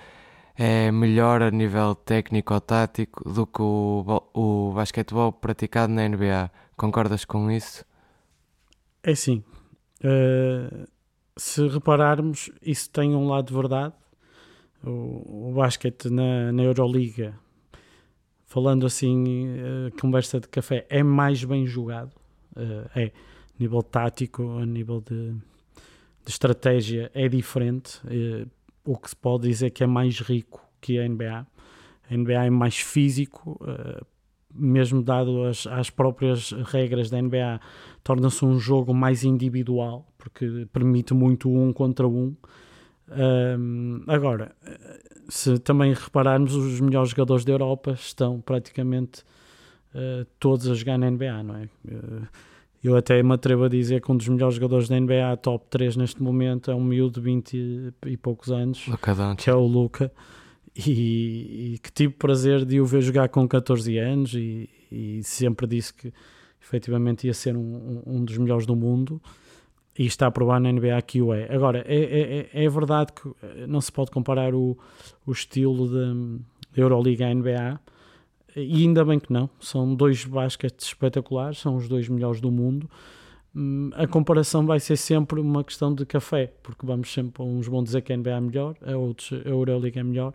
é 0.57 0.91
melhor 0.91 1.43
a 1.43 1.51
nível 1.51 1.95
técnico 1.95 2.55
ou 2.55 2.61
tático 2.63 3.29
do 3.31 3.47
que 3.47 3.61
o, 3.61 4.23
o 4.33 4.73
basquetebol 4.75 5.33
praticado 5.33 5.93
na 5.93 6.09
NBA. 6.09 6.51
Concordas 6.77 7.27
com 7.27 7.51
isso? 7.51 7.85
É 9.03 9.15
sim. 9.15 9.45
Uh, 10.03 10.87
se 11.37 11.67
repararmos, 11.69 12.51
isso 12.63 12.89
tem 12.89 13.15
um 13.15 13.29
lado 13.29 13.49
de 13.49 13.55
verdade. 13.55 13.95
O, 14.83 15.51
o 15.51 15.53
basquete 15.55 16.09
na, 16.09 16.53
na 16.53 16.63
Euroliga 16.63 17.35
falando 18.47 18.87
assim, 18.87 19.49
uh, 19.49 20.01
conversa 20.01 20.41
de 20.41 20.49
café, 20.49 20.87
é 20.89 21.03
mais 21.03 21.45
bem 21.45 21.67
jogado. 21.67 22.13
Uh, 22.57 22.89
é, 22.95 23.05
a 23.07 23.61
nível 23.61 23.83
tático, 23.83 24.59
a 24.59 24.65
nível 24.65 25.01
de, 25.01 25.33
de 25.33 26.31
estratégia, 26.31 27.11
é 27.13 27.29
diferente. 27.29 28.01
Uh, 28.07 28.49
o 28.85 28.97
que 28.97 29.11
se 29.11 29.17
pode 29.17 29.49
dizer 29.49 29.71
que 29.71 29.83
é 29.83 29.87
mais 29.87 30.21
rico 30.21 30.65
que 30.81 30.99
a 30.99 31.07
NBA. 31.07 31.47
A 32.09 32.17
NBA 32.17 32.47
é 32.47 32.51
mais 32.51 32.79
físico, 32.79 33.59
mesmo 34.55 35.03
dado 35.03 35.43
as, 35.43 35.67
as 35.67 35.91
próprias 35.91 36.53
regras 36.53 37.11
da 37.11 37.21
NBA, 37.21 37.61
torna-se 38.05 38.45
um 38.45 38.61
jogo 38.61 38.95
mais 38.95 39.25
individual, 39.25 40.07
porque 40.17 40.69
permite 40.73 41.13
muito 41.13 41.51
um 41.51 41.73
contra 41.73 42.07
um. 42.07 42.37
Um, 43.11 44.05
agora, 44.07 44.55
se 45.29 45.59
também 45.59 45.93
repararmos, 45.93 46.55
os 46.55 46.81
melhores 46.81 47.11
jogadores 47.11 47.45
da 47.45 47.53
Europa 47.53 47.93
estão 47.93 48.41
praticamente 48.41 49.23
uh, 49.95 50.27
todos 50.39 50.69
a 50.69 50.75
jogar 50.75 50.99
na 50.99 51.11
NBA, 51.11 51.43
não 51.43 51.57
é? 51.57 51.69
Uh, 51.87 52.27
eu 52.83 52.97
até 52.97 53.21
me 53.23 53.35
atrevo 53.35 53.65
a 53.65 53.69
dizer 53.69 54.01
que 54.01 54.13
um 54.13 54.17
dos 54.17 54.29
melhores 54.29 54.55
jogadores 54.55 54.89
da 54.89 54.99
NBA, 54.99 55.37
top 55.43 55.67
3 55.71 55.97
neste 55.97 56.23
momento, 56.23 56.71
é 56.71 56.75
um 56.75 56.85
miúdo 56.85 57.21
de 57.21 57.21
20 57.21 57.95
e 58.07 58.17
poucos 58.17 58.53
anos, 58.53 58.87
que 59.43 59.51
é 59.51 59.55
o 59.55 59.67
Luca, 59.67 60.13
e, 60.77 61.75
e, 61.75 61.79
que 61.79 61.91
tive 61.91 62.13
prazer 62.13 62.65
de 62.65 62.81
o 62.81 62.87
ver 62.87 63.01
jogar 63.01 63.29
com 63.29 63.49
14 63.49 63.97
anos 63.99 64.35
e, 64.35 64.69
e 64.93 65.21
sempre 65.25 65.67
disse 65.67 65.93
que 65.93 66.13
efetivamente 66.63 67.27
ia 67.27 67.35
ser 67.35 67.57
um, 67.57 68.03
um, 68.07 68.25
dos 68.25 68.37
melhores 68.37 68.67
do 68.67 68.77
mundo 68.77 69.21
e 69.99 70.07
está 70.07 70.27
a 70.27 70.31
provar 70.31 70.61
na 70.61 70.71
NBA 70.71 71.01
que 71.03 71.23
o 71.23 71.33
é. 71.33 71.53
Agora, 71.55 71.85
é, 71.87 71.97
é, 71.97 72.49
é, 72.53 72.65
é 72.65 72.69
verdade 72.69 73.13
que 73.13 73.29
eh, 73.43 73.67
não 73.67 73.81
se 73.81 73.91
pode 73.91 74.11
comparar 74.11 74.55
o, 74.55 74.77
o 75.27 75.33
estilo 75.33 75.89
da 75.89 76.15
Euroliga 76.77 77.27
à 77.27 77.35
NBA, 77.35 77.81
e 78.57 78.83
ainda 78.83 79.05
bem 79.05 79.19
que 79.19 79.33
não. 79.33 79.51
São 79.61 79.95
dois 79.95 80.25
basquetes 80.25 80.87
espetaculares, 80.87 81.59
são 81.59 81.77
os 81.77 81.89
dois 81.89 82.09
melhores 82.09 82.41
do 82.41 82.51
mundo. 82.51 82.89
Hum, 83.55 83.91
a 83.95 84.07
comparação 84.07 84.67
vai 84.67 84.81
ser 84.81 84.97
sempre 84.97 85.41
uma 85.41 85.63
questão 85.63 85.95
de 85.95 86.05
café, 86.07 86.53
porque 86.63 86.87
vamos 86.87 87.13
sempre, 87.13 87.43
uns 87.43 87.67
vão 87.67 87.83
dizer 87.83 88.01
que 88.03 88.13
a 88.13 88.17
NBA 88.17 88.31
é 88.31 88.41
melhor, 88.41 88.77
a 88.83 88.97
outros 88.97 89.33
a 89.33 89.49
Euroliga 89.49 90.01
é 90.01 90.03
melhor. 90.03 90.33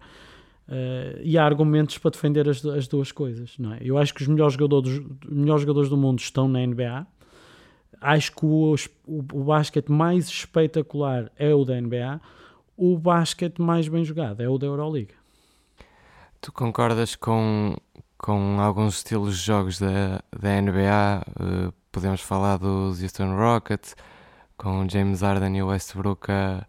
Uh, 0.67 1.19
e 1.21 1.37
há 1.37 1.43
argumentos 1.43 1.97
para 1.97 2.11
defender 2.11 2.47
as, 2.47 2.63
as 2.65 2.87
duas 2.87 3.11
coisas. 3.11 3.57
Não 3.57 3.73
é? 3.73 3.79
Eu 3.81 3.97
acho 3.97 4.13
que 4.13 4.21
os 4.21 4.27
melhores 4.27 4.53
jogadores, 4.53 5.01
melhores 5.27 5.61
jogadores 5.61 5.89
do 5.89 5.97
mundo 5.97 6.19
estão 6.19 6.47
na 6.47 6.65
NBA. 6.65 7.05
Acho 8.01 8.31
que 8.31 8.45
o, 8.45 8.75
o, 9.07 9.19
o 9.19 9.43
basquete 9.43 9.89
mais 9.89 10.27
espetacular 10.27 11.31
é 11.37 11.53
o 11.53 11.63
da 11.63 11.79
NBA. 11.79 12.19
O 12.75 12.97
basquete 12.97 13.61
mais 13.61 13.87
bem 13.87 14.03
jogado 14.03 14.41
é 14.41 14.49
o 14.49 14.57
da 14.57 14.65
Euroliga. 14.65 15.13
Tu 16.41 16.51
concordas 16.51 17.15
com 17.15 17.75
com 18.21 18.59
alguns 18.59 18.97
estilos 18.97 19.39
de 19.39 19.45
jogos 19.45 19.79
da, 19.79 20.23
da 20.39 20.61
NBA. 20.61 21.23
Uh, 21.39 21.69
eh, 21.69 21.73
podemos 21.91 22.21
falar 22.21 22.57
dos 22.57 23.01
Houston 23.01 23.35
Rockets, 23.35 23.95
com 24.55 24.87
James 24.87 25.21
Harden 25.21 25.57
e 25.57 25.63
Westbrook 25.63 26.31
a, 26.31 26.65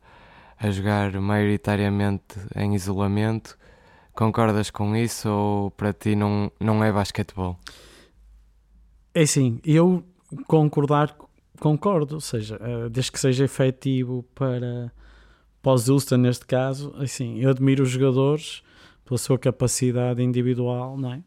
a 0.59 0.71
jogar 0.71 1.13
maioritariamente 1.13 2.39
em 2.57 2.75
isolamento. 2.75 3.59
Concordas 4.15 4.71
com 4.71 4.97
isso 4.97 5.29
ou 5.29 5.71
para 5.71 5.93
ti 5.93 6.17
não, 6.17 6.51
não 6.59 6.83
é 6.83 6.91
basquetebol? 6.91 7.59
É 9.15 9.27
sim, 9.27 9.61
eu 9.63 10.03
concordar, 10.47 11.17
concordo, 11.61 12.17
ou 12.17 12.21
seja, 12.21 12.57
uh, 12.57 12.91
desde 12.91 13.13
que 13.13 13.21
seja 13.21 13.45
efetivo 13.45 14.25
para, 14.35 14.93
para 15.63 15.73
os 15.73 16.11
neste 16.13 16.47
caso, 16.47 16.95
assim, 16.99 17.41
eu 17.41 17.51
admiro 17.51 17.83
os 17.83 17.91
jogadores 17.91 18.63
pela 19.05 19.19
sua 19.19 19.39
capacidade 19.39 20.23
individual, 20.23 20.97
não 20.97 21.13
é? 21.13 21.23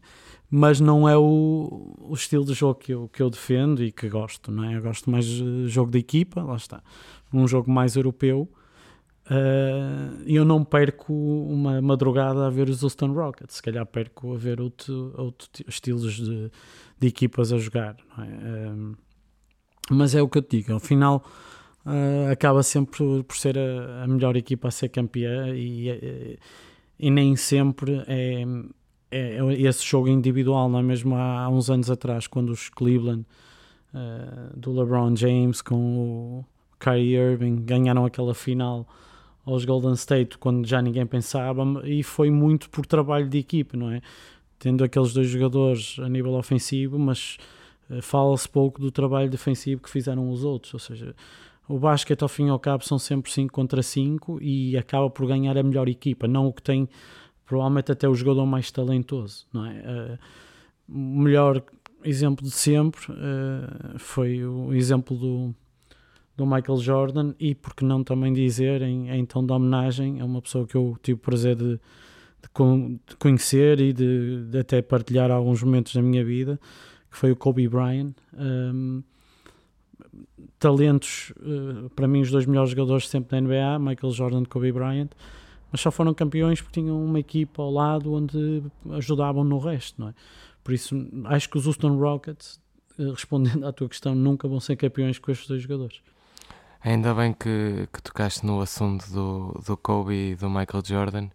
Mas 0.50 0.80
não 0.80 1.10
é 1.10 1.18
o, 1.18 1.96
o 2.00 2.14
estilo 2.14 2.46
de 2.46 2.54
jogo 2.54 2.76
que 2.76 2.94
eu, 2.94 3.10
que 3.10 3.22
eu 3.22 3.30
defendo 3.30 3.84
e 3.84 3.92
que 3.92 4.08
gosto, 4.08 4.52
não 4.52 4.64
é? 4.64 4.78
Eu 4.78 4.82
gosto 4.82 5.10
mais 5.10 5.26
de 5.26 5.68
jogo 5.68 5.92
de 5.92 6.00
equipa, 6.00 6.44
lá 6.44 6.56
está, 6.56 6.82
um 7.34 7.48
jogo 7.48 7.70
mais 7.72 7.96
europeu. 7.96 8.50
Uh, 9.28 10.22
eu 10.28 10.46
não 10.46 10.64
perco 10.64 11.12
uma 11.12 11.82
madrugada 11.82 12.46
a 12.46 12.50
ver 12.50 12.70
os 12.70 12.84
Houston 12.84 13.12
Rockets, 13.12 13.56
se 13.56 13.64
calhar 13.64 13.84
perco 13.86 14.36
a 14.36 14.38
ver 14.38 14.62
outro, 14.62 15.14
outro 15.18 15.50
estilos 15.68 16.14
de, 16.14 16.52
de 17.00 17.08
equipas 17.08 17.52
a 17.52 17.58
jogar, 17.58 17.96
é? 18.20 18.72
mas 19.92 20.16
é 20.16 20.22
o 20.22 20.30
que 20.30 20.38
eu 20.38 20.42
te 20.42 20.58
digo, 20.58 20.74
ao 20.74 20.80
final 20.80 21.24
uh, 21.86 22.32
acaba 22.32 22.64
sempre 22.64 23.24
por, 23.24 23.36
ser 23.36 23.58
a, 23.58 24.04
a, 24.04 24.08
melhor 24.08 24.36
equipa 24.36 24.68
a 24.68 24.72
ser 24.72 24.90
campeã 24.90 25.54
e, 25.56 26.40
e 27.00 27.12
nem 27.12 27.36
sempre 27.36 28.04
é, 28.08 28.44
é, 29.12 29.38
é, 29.38 29.62
esse 29.62 29.86
jogo 29.86 30.08
individual, 30.08 30.70
não 30.70 30.80
é 30.80 30.84
mesmo 30.84 31.16
há, 31.16 31.44
há 31.44 31.50
uns 31.50 31.70
anos 31.70 31.90
atrás, 31.90 32.28
quando 32.28 32.50
os 32.50 32.70
Cleveland 32.70 33.26
uh, 33.94 34.58
do 34.58 34.72
LeBron 34.72 35.16
James 35.16 35.62
com 35.62 35.76
o 35.76 36.46
Kyrie 36.80 37.16
Irving 37.16 37.64
ganharam 37.64 38.06
aquela 38.06 38.34
final 38.34 38.88
aos 39.46 39.64
Golden 39.64 39.94
State 39.94 40.38
quando 40.38 40.68
já 40.68 40.82
ninguém 40.82 41.06
pensava 41.06 41.64
e 41.84 42.02
foi 42.04 42.32
muito 42.32 42.70
por 42.70 42.86
trabalho 42.86 43.30
de 43.30 43.38
equipe, 43.38 43.78
não 43.78 43.92
é? 43.92 44.02
Tendo 44.66 44.84
aqueles 44.84 45.14
dois 45.14 45.28
jogadores 45.28 45.96
a 46.00 46.10
nível 46.10 46.34
ofensivo, 46.34 46.98
mas 46.98 47.38
uh, 47.88 48.02
fala-se 48.02 48.50
pouco 48.50 48.82
do 48.82 48.90
trabalho 48.90 49.30
defensivo 49.30 49.80
que 49.80 49.88
fizeram 49.88 50.28
os 50.32 50.44
outros, 50.44 50.74
ou 50.74 50.80
seja, 50.80 51.16
o 51.70 51.78
basquete 51.78 52.24
ao 52.24 52.28
fim 52.28 52.48
e 52.48 52.50
ao 52.50 52.58
cabo 52.58 52.84
são 52.84 52.98
sempre 52.98 53.32
5 53.32 53.54
contra 53.54 53.84
5 53.84 54.40
e 54.42 54.76
acaba 54.76 55.08
por 55.08 55.28
ganhar 55.28 55.56
a 55.56 55.62
melhor 55.62 55.88
equipa, 55.88 56.28
não 56.28 56.48
o 56.48 56.52
que 56.52 56.64
tem 56.64 56.90
provavelmente 57.46 57.92
até 57.92 58.10
o 58.10 58.16
jogador 58.16 58.48
mais 58.48 58.72
talentoso, 58.72 59.46
é? 59.54 59.60
Uh, 59.60 60.20
o 60.90 61.20
melhor 61.20 61.62
exemplo 62.04 62.44
de 62.44 62.50
sempre 62.50 63.12
uh, 63.12 64.00
foi 64.00 64.44
o 64.44 64.74
exemplo 64.74 65.16
do, 65.16 65.54
do 66.36 66.44
Michael 66.44 66.78
Jordan 66.80 67.36
e 67.40 67.54
porque 67.54 67.86
não 67.86 68.04
também 68.04 68.34
dizer 68.34 68.82
em, 68.82 69.12
em 69.12 69.26
tom 69.28 69.46
de 69.46 69.54
homenagem 69.54 70.22
a 70.22 70.26
uma 70.26 70.42
pessoa 70.42 70.66
que 70.66 70.74
eu 70.74 70.98
tive 71.04 71.20
o 71.20 71.22
prazer 71.22 71.56
de, 71.56 71.80
de, 72.54 73.16
conhecer 73.18 73.80
e 73.80 73.94
de, 73.94 74.46
de, 74.46 74.60
até 74.60 74.82
partilhar 74.82 75.32
alguns 75.32 75.62
momentos 75.64 75.94
da 75.94 76.02
minha 76.02 76.24
vida, 76.24 76.60
que 77.10 77.18
foi 77.18 77.32
o 77.32 77.36
Kobe 77.36 77.68
Bryant. 77.68 78.14
Um, 78.34 79.04
talentos, 80.60 81.34
uh, 81.38 81.90
para 81.92 82.08
mim, 82.08 82.22
os 82.22 82.32
dois 82.32 82.46
melhores 82.46 82.72
jogadores 82.72 83.08
sempre 83.08 83.32
da 83.32 83.42
NBA, 83.42 83.80
Michael 83.80 84.14
Jordan 84.14 84.42
e 84.42 84.46
Kobe 84.46 84.72
Bryant, 84.72 85.10
mas 85.72 85.82
só 85.82 85.92
foram 85.92 86.14
campeões 86.14 86.62
porque 86.62 86.80
tinham 86.80 87.04
uma 87.04 87.20
equipa 87.20 87.62
ao 87.62 87.72
lado 87.72 88.14
onde 88.14 88.64
ajudavam 88.92 89.44
no 89.44 89.60
resto, 89.60 90.00
não 90.02 90.10
é? 90.10 90.14
Por 90.64 90.74
isso, 90.74 90.96
acho 91.26 91.50
que 91.50 91.58
os 91.58 91.68
Houston 91.68 91.98
Rockets, 91.98 92.60
uh, 92.98 93.12
respondendo 93.12 93.66
à 93.66 93.72
tua 93.72 93.90
questão, 93.90 94.16
nunca 94.16 94.48
vão 94.48 94.60
ser 94.60 94.76
campeões 94.76 95.20
com 95.20 95.32
estes 95.32 95.48
dois 95.48 95.62
jogadores. 95.62 96.02
Ainda 96.86 97.16
bem 97.16 97.34
que, 97.34 97.88
que 97.92 98.02
tocaste 98.02 98.46
no 98.46 98.62
assunto 98.62 99.12
do, 99.12 99.60
do 99.66 99.76
Kobe 99.76 100.14
e 100.14 100.36
do 100.36 100.48
Michael 100.48 100.84
Jordan. 100.86 101.30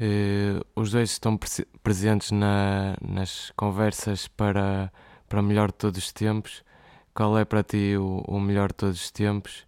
Uh, 0.00 0.64
os 0.76 0.92
dois 0.92 1.10
estão 1.10 1.36
pre 1.36 1.48
presentes 1.82 2.30
na, 2.30 2.96
nas 3.02 3.52
conversas 3.56 4.28
para, 4.28 4.92
para 5.28 5.42
melhor 5.42 5.68
de 5.68 5.74
todos 5.74 5.98
os 5.98 6.12
tempos 6.12 6.62
qual 7.18 7.36
é 7.36 7.44
para 7.44 7.64
ti 7.64 7.96
o, 7.96 8.22
o 8.28 8.38
melhor 8.38 8.68
de 8.68 8.74
todos 8.74 9.02
os 9.02 9.10
tempos 9.10 9.66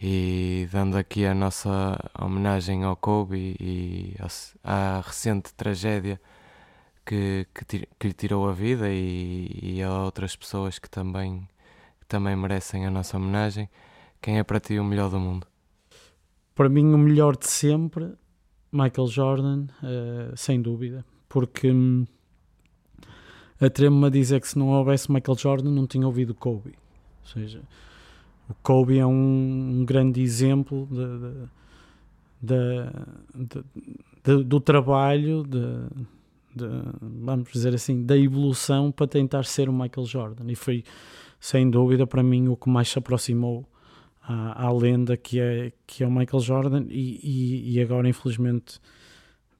e 0.00 0.68
dando 0.70 0.96
aqui 0.96 1.26
a 1.26 1.34
nossa 1.34 1.98
homenagem 2.16 2.84
ao 2.84 2.94
Kobe 2.94 3.56
e 3.58 4.14
à 4.62 5.02
recente 5.04 5.52
tragédia 5.52 6.20
que, 7.04 7.44
que, 7.52 7.88
que 7.98 8.06
lhe 8.06 8.12
tirou 8.12 8.48
a 8.48 8.52
vida 8.52 8.88
e, 8.88 9.48
e, 9.60 9.82
a 9.82 9.92
outras 10.04 10.36
pessoas 10.36 10.78
que 10.78 10.88
também, 10.88 11.48
que 11.98 12.06
também 12.06 12.36
merecem 12.36 12.86
a 12.86 12.90
nossa 12.90 13.16
homenagem. 13.16 13.68
Quem 14.20 14.38
é 14.38 14.44
para 14.44 14.60
ti 14.60 14.78
o 14.78 14.84
melhor 14.84 15.10
do 15.10 15.18
mundo? 15.18 15.44
Para 16.54 16.68
mim, 16.68 16.94
o 16.94 16.98
melhor 16.98 17.36
de 17.36 17.48
sempre, 17.48 18.12
Michael 18.72 19.06
Jordan, 19.06 19.66
uh, 19.82 20.34
sem 20.34 20.60
dúvida, 20.62 21.04
porque 21.28 21.70
hum, 21.70 22.06
atrevo-me 23.60 24.06
a 24.06 24.10
dizer 24.10 24.40
que 24.40 24.48
se 24.48 24.58
não 24.58 24.68
houvesse 24.68 25.12
Michael 25.12 25.38
Jordan, 25.38 25.70
não 25.70 25.86
tinha 25.86 26.06
ouvido 26.06 26.34
Kobe. 26.34 26.70
Ou 27.20 27.28
seja, 27.28 27.60
o 28.48 28.54
Kobe 28.62 28.98
é 28.98 29.06
um, 29.06 29.80
um 29.80 29.84
grande 29.84 30.22
exemplo 30.22 30.88
de, 30.90 32.48
de, 33.34 33.62
de, 34.24 34.44
do 34.44 34.58
trabalho, 34.58 35.44
vamos 37.00 37.52
dizer 37.52 37.74
assim, 37.74 38.02
da 38.04 38.16
evolução 38.16 38.90
para 38.90 39.06
tentar 39.06 39.44
ser 39.44 39.68
o 39.68 39.72
Michael 39.72 40.06
Jordan. 40.06 40.50
E 40.50 40.56
foi, 40.56 40.82
sem 41.38 41.70
dúvida, 41.70 42.06
para 42.06 42.22
mim, 42.22 42.48
o 42.48 42.56
que 42.56 42.70
mais 42.70 42.88
se 42.88 42.98
aproximou 42.98 43.66
à, 44.22 44.66
à 44.66 44.72
lenda 44.72 45.16
que 45.16 45.40
é, 45.40 45.72
que 45.86 46.04
é 46.04 46.06
o 46.06 46.10
Michael 46.10 46.40
Jordan. 46.40 46.84
E, 46.88 47.20
e, 47.22 47.74
e, 47.74 47.80
agora, 47.80 48.08
infelizmente, 48.08 48.80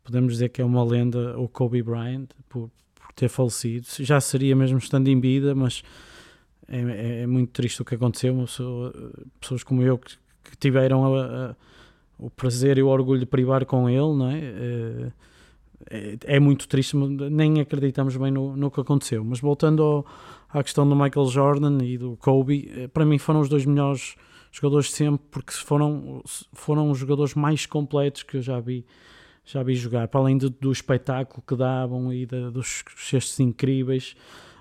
podemos 0.05 0.35
dizer 0.35 0.51
que 0.51 0.63
é 0.63 0.65
uma 0.65 0.85
lenda 0.85 1.39
o 1.39 1.49
Kobe 1.49 1.83
Bryant 1.83 2.29
por, 2.49 2.71
por 2.95 3.13
ter 3.15 3.29
falecido. 3.29 3.87
Já 4.01 4.21
seria 4.21 4.55
mesmo 4.55 4.79
estando 4.79 5.09
em 5.09 5.21
vida, 5.21 5.55
mas 5.55 5.83
é, 6.69 6.81
é, 6.81 7.23
é, 7.23 7.27
muito 7.27 7.51
triste 7.53 7.83
o 7.83 7.85
que 7.85 7.95
aconteceu. 7.95 8.35
Pessoa, 8.37 8.93
pessoas 9.41 9.63
como 9.63 9.83
eu 9.83 9.99
que, 9.99 10.17
que 10.45 10.57
tiveram 10.57 11.15
a, 11.15 11.51
a, 11.51 11.57
o 12.19 12.31
prazer 12.31 12.79
e 12.79 12.83
o 12.83 12.89
orgulho 12.89 13.21
de 13.21 13.27
privar 13.27 13.67
com 13.67 13.89
ele, 13.89 13.99
não 13.99 14.31
é? 14.31 14.39
É, 14.39 15.13
é, 15.91 16.19
é 16.37 16.41
muito 16.41 16.69
triste, 16.69 16.97
nem 16.97 17.61
acreditamos 17.61 18.17
bem 18.17 18.31
no, 18.31 18.57
no 18.57 18.71
que 18.71 18.81
aconteceu. 18.81 19.25
Mas 19.25 19.41
voltando 19.41 19.83
ao, 19.83 20.07
à 20.49 20.63
questão 20.63 20.89
do 20.89 20.95
Michael 20.95 21.27
Jordan 21.27 21.79
e 21.83 21.99
do 21.99 22.17
Kobe, 22.17 22.71
eh, 22.75 22.89
para 22.89 23.05
mim 23.05 23.19
foram 23.19 23.41
os 23.41 23.49
dois 23.49 23.67
melhores 23.67 24.15
jogadores 24.53 24.87
de 24.87 24.93
sempre, 24.93 25.27
porque 25.31 25.53
foram, 25.53 26.23
foram 26.53 26.91
os 26.91 26.99
jogadores 26.99 27.35
mais 27.35 27.67
completos 27.67 28.23
que 28.23 28.37
eu 28.37 28.43
já 28.43 28.61
vi 28.61 28.85
já 29.45 29.63
vi 29.63 29.75
jogar, 29.75 30.07
para 30.09 30.21
além 30.21 30.39
do, 30.39 30.49
do 30.49 30.71
espetáculo 30.71 31.43
que 31.45 31.57
davam 31.57 32.13
e 32.13 32.25
de, 32.25 32.51
dos 32.51 32.85
gestos 32.97 33.41
incríveis, 33.41 34.15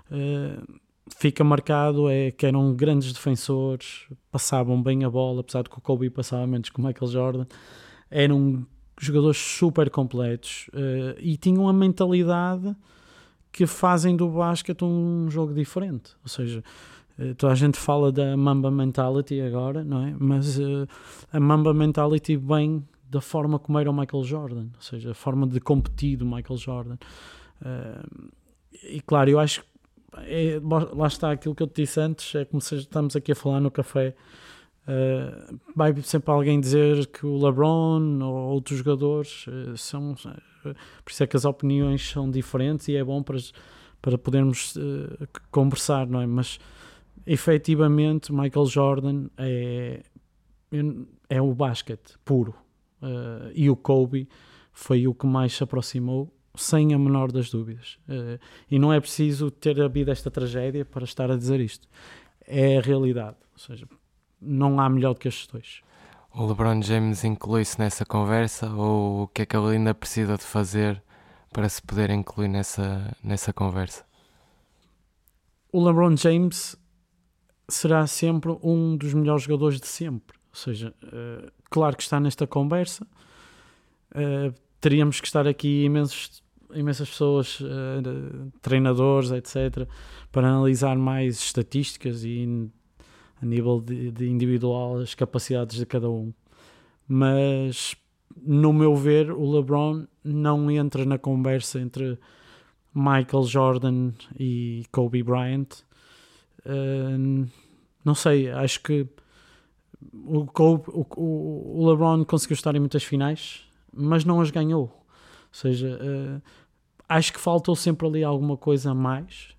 uh, 0.10 0.80
fica 1.16 1.44
marcado 1.44 2.10
é 2.10 2.32
que 2.32 2.46
eram 2.46 2.74
grandes 2.74 3.14
defensores, 3.14 4.08
passavam 4.32 4.82
bem 4.82 5.04
a 5.04 5.10
bola, 5.10 5.42
apesar 5.42 5.64
de 5.64 5.70
que 5.70 5.78
o 5.78 5.82
Kobe 5.82 6.10
passava 6.10 6.48
menos 6.48 6.70
que 6.70 6.80
o 6.80 6.84
Michael 6.84 7.12
Jordan, 7.12 7.46
eram 8.10 8.66
jogadores 9.00 9.38
super 9.38 9.90
completos 9.90 10.68
uh, 10.74 11.18
e 11.20 11.38
tinham 11.38 11.68
a 11.68 11.74
mentalidade 11.74 12.76
que 13.52 13.68
fazem 13.68 14.16
do 14.16 14.30
basquete 14.30 14.84
um 14.84 15.30
jogo 15.30 15.54
diferente. 15.54 16.12
Ou 16.24 16.30
seja, 16.30 16.64
toda 17.38 17.54
a 17.54 17.56
gente 17.56 17.78
fala 17.78 18.12
da 18.12 18.36
Mamba 18.36 18.72
Mentality 18.72 19.42
agora, 19.42 19.84
não 19.84 20.06
é? 20.06 20.16
Mas 20.20 20.58
uh, 20.58 20.88
a 21.32 21.40
Mamba 21.40 21.74
Mentality 21.74 22.36
vem 22.36 22.86
da 23.10 23.22
forma 23.22 23.60
como 23.60 23.78
era 23.78 23.90
o 23.90 23.94
Michael 23.94 24.24
Jordan, 24.24 24.68
ou 24.76 24.82
seja, 24.82 25.12
a 25.12 25.14
forma 25.14 25.46
de 25.46 25.60
competir 25.60 26.18
do 26.18 26.26
Michael 26.26 26.58
Jordan. 26.58 26.98
e 28.84 29.02
claro, 29.02 29.30
eu 29.30 29.40
acho 29.40 29.62
que 29.62 29.72
é, 30.18 30.60
lá 30.94 31.08
está 31.08 31.32
aquilo 31.32 31.56
que 31.56 31.64
eu 31.64 31.68
te 31.68 31.82
disse 31.84 32.00
antes, 32.00 32.36
é 32.36 32.46
como 32.46 32.60
se 32.60 32.76
estamos 32.76 33.16
aqui 33.16 33.32
a 33.32 33.36
falar 33.36 33.60
no 33.60 33.72
café. 33.72 34.14
Uh, 34.82 35.60
vai 35.76 35.96
sempre 36.02 36.32
alguém 36.32 36.60
dizer 36.60 37.06
que 37.08 37.26
o 37.26 37.38
LeBron 37.38 38.20
ou 38.22 38.54
outros 38.54 38.80
jogadores 38.80 39.46
uh, 39.48 39.78
são. 39.78 40.14
Uh, 40.14 40.74
por 41.04 41.12
isso 41.12 41.24
é 41.24 41.28
que 41.28 41.38
as 41.38 41.46
opiniões 41.46 42.10
são 42.10 42.30
diferentes 42.30 42.88
e 42.88 42.96
é 42.96 43.04
bom 43.04 43.22
para, 43.24 43.38
para 44.02 44.18
podermos 44.18 44.76
conversar, 45.50 46.08
não 46.08 46.22
é? 46.22 46.26
Mas 46.26 46.60
efetivamente, 47.26 48.32
Michael 48.32 48.66
Jordan 48.66 49.28
é, 49.38 50.02
é 51.30 51.42
o 51.42 51.54
basquete 51.54 52.18
puro 52.24 52.56
e 53.54 53.70
o 53.70 53.76
Kobe 53.76 54.28
foi 54.72 55.08
o 55.08 55.14
que 55.14 55.26
mais 55.26 55.54
se 55.54 55.64
aproximou 55.64 56.32
sem 56.56 56.94
a 56.94 57.00
menor 57.00 57.32
das 57.32 57.50
dúvidas. 57.50 57.98
Uh, 58.08 58.40
e 58.70 58.78
não 58.78 58.92
é 58.92 59.00
preciso 59.00 59.50
ter 59.50 59.82
havido 59.82 60.12
esta 60.12 60.30
tragédia 60.30 60.84
para 60.86 61.04
estar 61.04 61.32
a 61.32 61.38
dizer 61.38 61.60
isto. 61.60 61.88
É 62.46 62.78
a 62.78 62.82
realidade. 62.82 63.38
Ou 63.54 63.60
seja, 63.60 63.88
não 64.42 64.80
há 64.80 64.90
melhor 64.90 65.14
do 65.14 65.20
que 65.20 65.28
estes 65.28 65.48
dois. 65.48 65.82
O 66.34 66.46
LeBron 66.46 66.82
James 66.82 67.24
inclui-se 67.24 67.78
nessa 67.80 68.06
conversa 68.06 68.70
ou 68.70 69.24
o 69.24 69.28
que 69.28 69.42
é 69.42 69.46
que 69.46 69.56
ele 69.56 69.76
ainda 69.76 69.94
precisa 69.94 70.38
de 70.38 70.44
fazer 70.44 71.02
para 71.52 71.68
se 71.68 71.82
poder 71.82 72.10
incluir 72.10 72.48
nessa, 72.48 73.16
nessa 73.22 73.52
conversa? 73.52 74.06
O 75.74 75.84
LeBron 75.84 76.16
James 76.16 76.76
será 77.74 78.06
sempre 78.08 78.56
um 78.64 78.96
dos 78.96 79.14
melhores 79.14 79.44
jogadores 79.44 79.80
de 79.80 79.88
sempre. 79.88 80.38
Ou 80.50 80.56
seja, 80.56 80.94
uh, 81.04 81.52
claro 81.70 81.96
que 81.96 82.04
está 82.04 82.20
nesta 82.20 82.46
conversa. 82.46 83.08
Uh, 84.12 84.54
teríamos 84.82 85.22
que 85.22 85.28
estar 85.28 85.48
aqui 85.48 85.86
imensos, 85.86 86.44
imensas 86.74 87.10
pessoas, 87.10 87.60
uh, 87.62 88.52
treinadores, 88.62 89.32
etc., 89.32 89.88
para 90.32 90.50
analisar 90.50 90.98
mais 90.98 91.38
estatísticas 91.38 92.24
e 92.24 92.70
a 93.42 93.46
nível 93.46 93.80
de, 93.80 94.12
de, 94.12 94.28
individual 94.28 94.98
as 94.98 95.16
capacidades 95.16 95.78
de 95.78 95.86
cada 95.86 96.10
um. 96.10 96.34
Mas, 97.08 97.96
no 98.42 98.74
meu 98.74 98.96
ver, 98.96 99.32
o 99.32 99.50
LeBron 99.52 100.06
não 100.24 100.70
entra 100.70 101.06
na 101.06 101.18
conversa 101.18 101.80
entre 101.80 102.18
Michael 102.94 103.44
Jordan 103.44 104.12
e 104.38 104.84
Kobe 104.92 105.24
Bryant. 105.24 105.84
Uh, 106.66 107.48
não 108.04 108.16
sei, 108.16 108.50
acho 108.50 108.82
que 108.82 109.08
o, 110.14 110.46
Kobe, 110.46 110.84
o, 110.88 111.82
o 111.82 111.90
LeBron 111.90 112.26
conseguiu 112.26 112.56
estar 112.56 112.76
em 112.76 112.80
muitas 112.80 113.04
finais, 113.04 113.62
mas 113.94 114.26
não 114.26 114.42
as 114.42 114.50
ganhou. 114.50 114.84
Ou 114.84 115.00
seja, 115.52 116.00
uh, 116.02 116.42
acho 117.08 117.34
que 117.34 117.40
faltou 117.40 117.76
sempre 117.76 118.08
ali 118.08 118.24
alguma 118.24 118.58
coisa 118.58 118.92
a 118.92 118.94
mais 118.96 119.50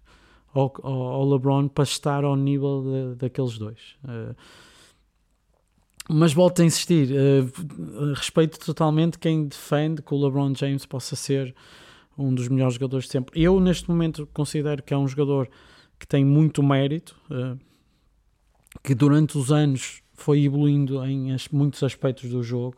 ao, 0.55 0.73
ao, 0.83 1.31
LeBron 1.31 1.69
para 1.69 1.85
estar 1.85 2.25
ao 2.25 2.37
nível 2.37 2.83
de, 2.83 3.17
daqueles 3.17 3.59
dois. 3.59 3.97
Uh, 4.05 4.35
mas 6.09 6.33
volto 6.33 6.63
a 6.63 6.65
insistir, 6.65 7.11
uh, 7.11 8.13
respeito 8.15 8.59
totalmente 8.59 9.19
quem 9.19 9.47
defende 9.47 10.03
que 10.03 10.13
o 10.13 10.23
LeBron 10.23 10.55
James 10.55 10.85
possa 10.85 11.15
ser 11.15 11.55
um 12.19 12.35
dos 12.35 12.49
melhores 12.49 12.75
jogadores 12.75 13.07
de 13.07 13.13
sempre. 13.13 13.41
Eu, 13.41 13.59
neste 13.61 13.89
momento, 13.89 14.29
considero 14.33 14.83
que 14.83 14.93
é 14.93 14.97
um 14.97 15.07
jogador 15.07 15.49
que 15.99 16.07
tem 16.07 16.25
muito 16.25 16.63
mérito, 16.63 17.17
uh, 17.31 17.59
que 18.83 18.95
durante 18.95 19.37
os 19.37 19.51
anos 19.51 20.03
foi 20.15 20.45
evoluindo 20.45 21.05
em 21.05 21.33
as, 21.33 21.49
muitos 21.49 21.83
aspectos 21.83 22.31
do 22.31 22.43
jogo, 22.43 22.77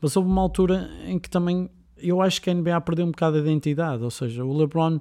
mas 0.00 0.16
houve 0.16 0.28
uma 0.28 0.42
altura 0.42 0.90
em 1.06 1.18
que 1.18 1.30
também 1.30 1.70
eu 1.96 2.20
acho 2.20 2.42
que 2.42 2.50
a 2.50 2.54
NBA 2.54 2.80
perdeu 2.80 3.06
um 3.06 3.10
bocado 3.10 3.36
a 3.36 3.40
identidade, 3.40 4.02
ou 4.02 4.10
seja, 4.10 4.44
o 4.44 4.56
LeBron 4.56 5.00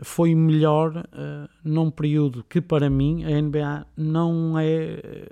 foi 0.00 0.34
melhor 0.34 0.96
uh, 0.96 1.48
num 1.64 1.90
período 1.90 2.44
que 2.48 2.60
para 2.60 2.88
mim 2.88 3.24
a 3.24 3.42
NBA 3.42 3.86
não 3.96 4.56
é 4.56 5.00
eh, 5.02 5.28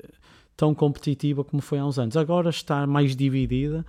tão 0.56 0.74
competitiva 0.74 1.44
como 1.44 1.62
foi 1.62 1.78
há 1.78 1.86
uns 1.86 2.00
anos. 2.00 2.16
Agora 2.16 2.50
está 2.50 2.84
mais 2.84 3.14
dividida 3.14 3.86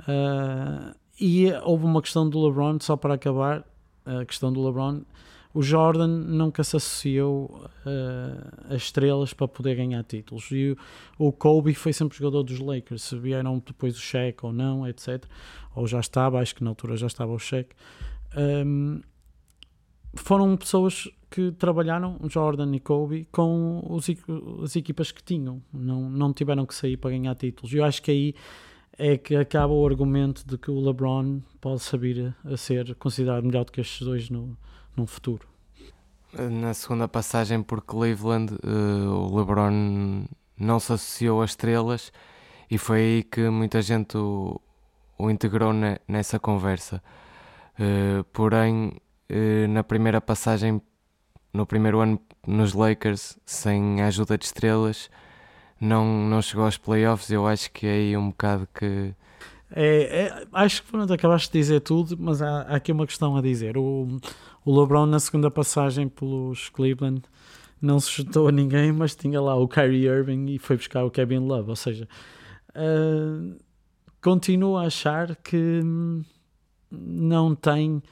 uh, 0.00 0.92
e 1.20 1.52
houve 1.62 1.84
uma 1.84 2.02
questão 2.02 2.28
do 2.28 2.44
LeBron, 2.44 2.78
só 2.80 2.96
para 2.96 3.14
acabar, 3.14 3.64
a 4.04 4.24
questão 4.24 4.52
do 4.52 4.64
LeBron 4.64 5.02
o 5.52 5.62
Jordan 5.62 6.06
nunca 6.06 6.62
se 6.62 6.76
associou 6.76 7.68
uh, 7.84 8.72
a 8.72 8.76
estrelas 8.76 9.34
para 9.34 9.48
poder 9.48 9.74
ganhar 9.74 10.04
títulos. 10.04 10.48
E 10.52 10.76
o, 11.18 11.26
o, 11.26 11.32
Kobe 11.32 11.74
foi 11.74 11.92
sempre 11.92 12.16
jogador 12.16 12.44
dos 12.44 12.60
Lakers. 12.60 13.02
Se 13.02 13.18
vieram 13.18 13.60
depois 13.64 13.96
o 13.96 14.00
Shaq 14.00 14.46
ou 14.46 14.52
não, 14.52 14.86
etc. 14.86 15.24
Ou 15.74 15.86
já 15.86 15.98
estava, 15.98 16.38
acho 16.38 16.54
que 16.54 16.62
na 16.62 16.70
altura 16.70 16.96
já 16.96 17.08
estava 17.08 17.32
o 17.32 17.38
Shaq. 17.38 17.74
Um, 18.36 19.00
foram 20.14 20.56
pessoas 20.56 21.08
que 21.28 21.52
trabalharam, 21.52 22.18
Jordan 22.28 22.74
e 22.74 22.80
Kobe, 22.80 23.28
com 23.30 23.84
os, 23.88 24.06
as 24.62 24.76
equipas 24.76 25.10
que 25.10 25.22
tinham. 25.22 25.60
Não, 25.72 26.08
não 26.08 26.32
tiveram 26.32 26.64
que 26.64 26.74
sair 26.74 26.96
para 26.96 27.10
ganhar 27.10 27.34
títulos. 27.34 27.72
Eu 27.72 27.84
acho 27.84 28.02
que 28.02 28.10
aí 28.10 28.34
é 29.00 29.16
que 29.16 29.34
acaba 29.34 29.72
o 29.72 29.86
argumento 29.86 30.46
de 30.46 30.58
que 30.58 30.70
o 30.70 30.78
LeBron 30.78 31.40
pode 31.58 31.80
saber 31.80 32.34
a 32.44 32.54
ser 32.54 32.94
considerado 32.96 33.44
melhor 33.44 33.64
do 33.64 33.72
que 33.72 33.80
estes 33.80 34.06
dois 34.06 34.28
no, 34.28 34.54
num 34.94 35.06
futuro. 35.06 35.48
Na 36.34 36.74
segunda 36.74 37.08
passagem 37.08 37.62
por 37.62 37.80
Cleveland, 37.80 38.54
uh, 38.62 39.10
o 39.10 39.38
LeBron 39.38 40.26
não 40.56 40.78
se 40.78 40.92
associou 40.92 41.40
a 41.40 41.46
estrelas 41.46 42.12
e 42.70 42.76
foi 42.76 42.98
aí 42.98 43.22
que 43.22 43.48
muita 43.48 43.80
gente 43.80 44.18
o, 44.18 44.60
o 45.18 45.30
integrou 45.30 45.72
ne, 45.72 45.98
nessa 46.06 46.38
conversa. 46.38 47.02
Uh, 47.78 48.22
porém, 48.34 48.92
uh, 49.30 49.68
na 49.70 49.82
primeira 49.82 50.20
passagem, 50.20 50.80
no 51.54 51.64
primeiro 51.64 52.00
ano 52.00 52.20
nos 52.46 52.74
Lakers, 52.74 53.38
sem 53.46 54.02
a 54.02 54.08
ajuda 54.08 54.36
de 54.36 54.44
estrelas, 54.44 55.08
não, 55.80 56.28
não 56.28 56.42
chegou 56.42 56.64
aos 56.64 56.76
playoffs. 56.76 57.30
Eu 57.30 57.46
acho 57.46 57.70
que 57.72 57.86
é 57.86 57.92
aí 57.92 58.16
um 58.16 58.28
bocado 58.28 58.68
que 58.74 59.14
é, 59.72 60.24
é, 60.24 60.46
acho 60.52 60.82
que 60.82 60.90
pronto, 60.90 61.12
acabaste 61.12 61.52
de 61.52 61.58
dizer 61.58 61.80
tudo, 61.80 62.16
mas 62.18 62.42
há, 62.42 62.62
há, 62.62 62.76
aqui 62.76 62.90
uma 62.90 63.06
questão 63.06 63.36
a 63.36 63.42
dizer. 63.42 63.78
O, 63.78 64.20
o 64.64 64.80
LeBron, 64.80 65.06
na 65.06 65.20
segunda 65.20 65.50
passagem 65.50 66.08
pelos 66.08 66.68
Cleveland, 66.70 67.22
não 67.80 68.00
se 68.00 68.10
chutou 68.10 68.48
a 68.48 68.52
ninguém, 68.52 68.92
mas 68.92 69.14
tinha 69.14 69.40
lá 69.40 69.54
o 69.54 69.68
Kyrie 69.68 70.06
Irving 70.06 70.46
e 70.46 70.58
foi 70.58 70.76
buscar 70.76 71.04
o 71.04 71.10
Kevin 71.10 71.38
Love. 71.38 71.70
Ou 71.70 71.76
seja, 71.76 72.08
uh, 72.70 73.56
continuo 74.20 74.76
a 74.76 74.86
achar 74.86 75.36
que 75.36 75.80
não 76.90 77.54
tem 77.54 78.02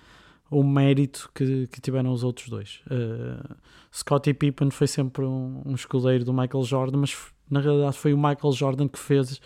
o 0.51 0.63
mérito 0.63 1.29
que, 1.35 1.67
que 1.67 1.81
tiveram 1.81 2.13
os 2.13 2.23
outros 2.23 2.49
dois. 2.49 2.81
Uh, 2.87 3.57
Scottie 3.93 4.33
Pippen 4.33 4.71
foi 4.71 4.87
sempre 4.87 5.25
um, 5.25 5.63
um 5.67 5.75
escudeiro 5.75 6.25
do 6.25 6.33
Michael 6.33 6.63
Jordan, 6.63 6.99
mas 6.99 7.17
na 7.51 7.61
realidade 7.61 7.97
foi 7.97 8.13
o 8.13 8.17
Michael 8.17 8.53
Jordan 8.53 8.89
que 8.89 8.99
fez 8.99 9.41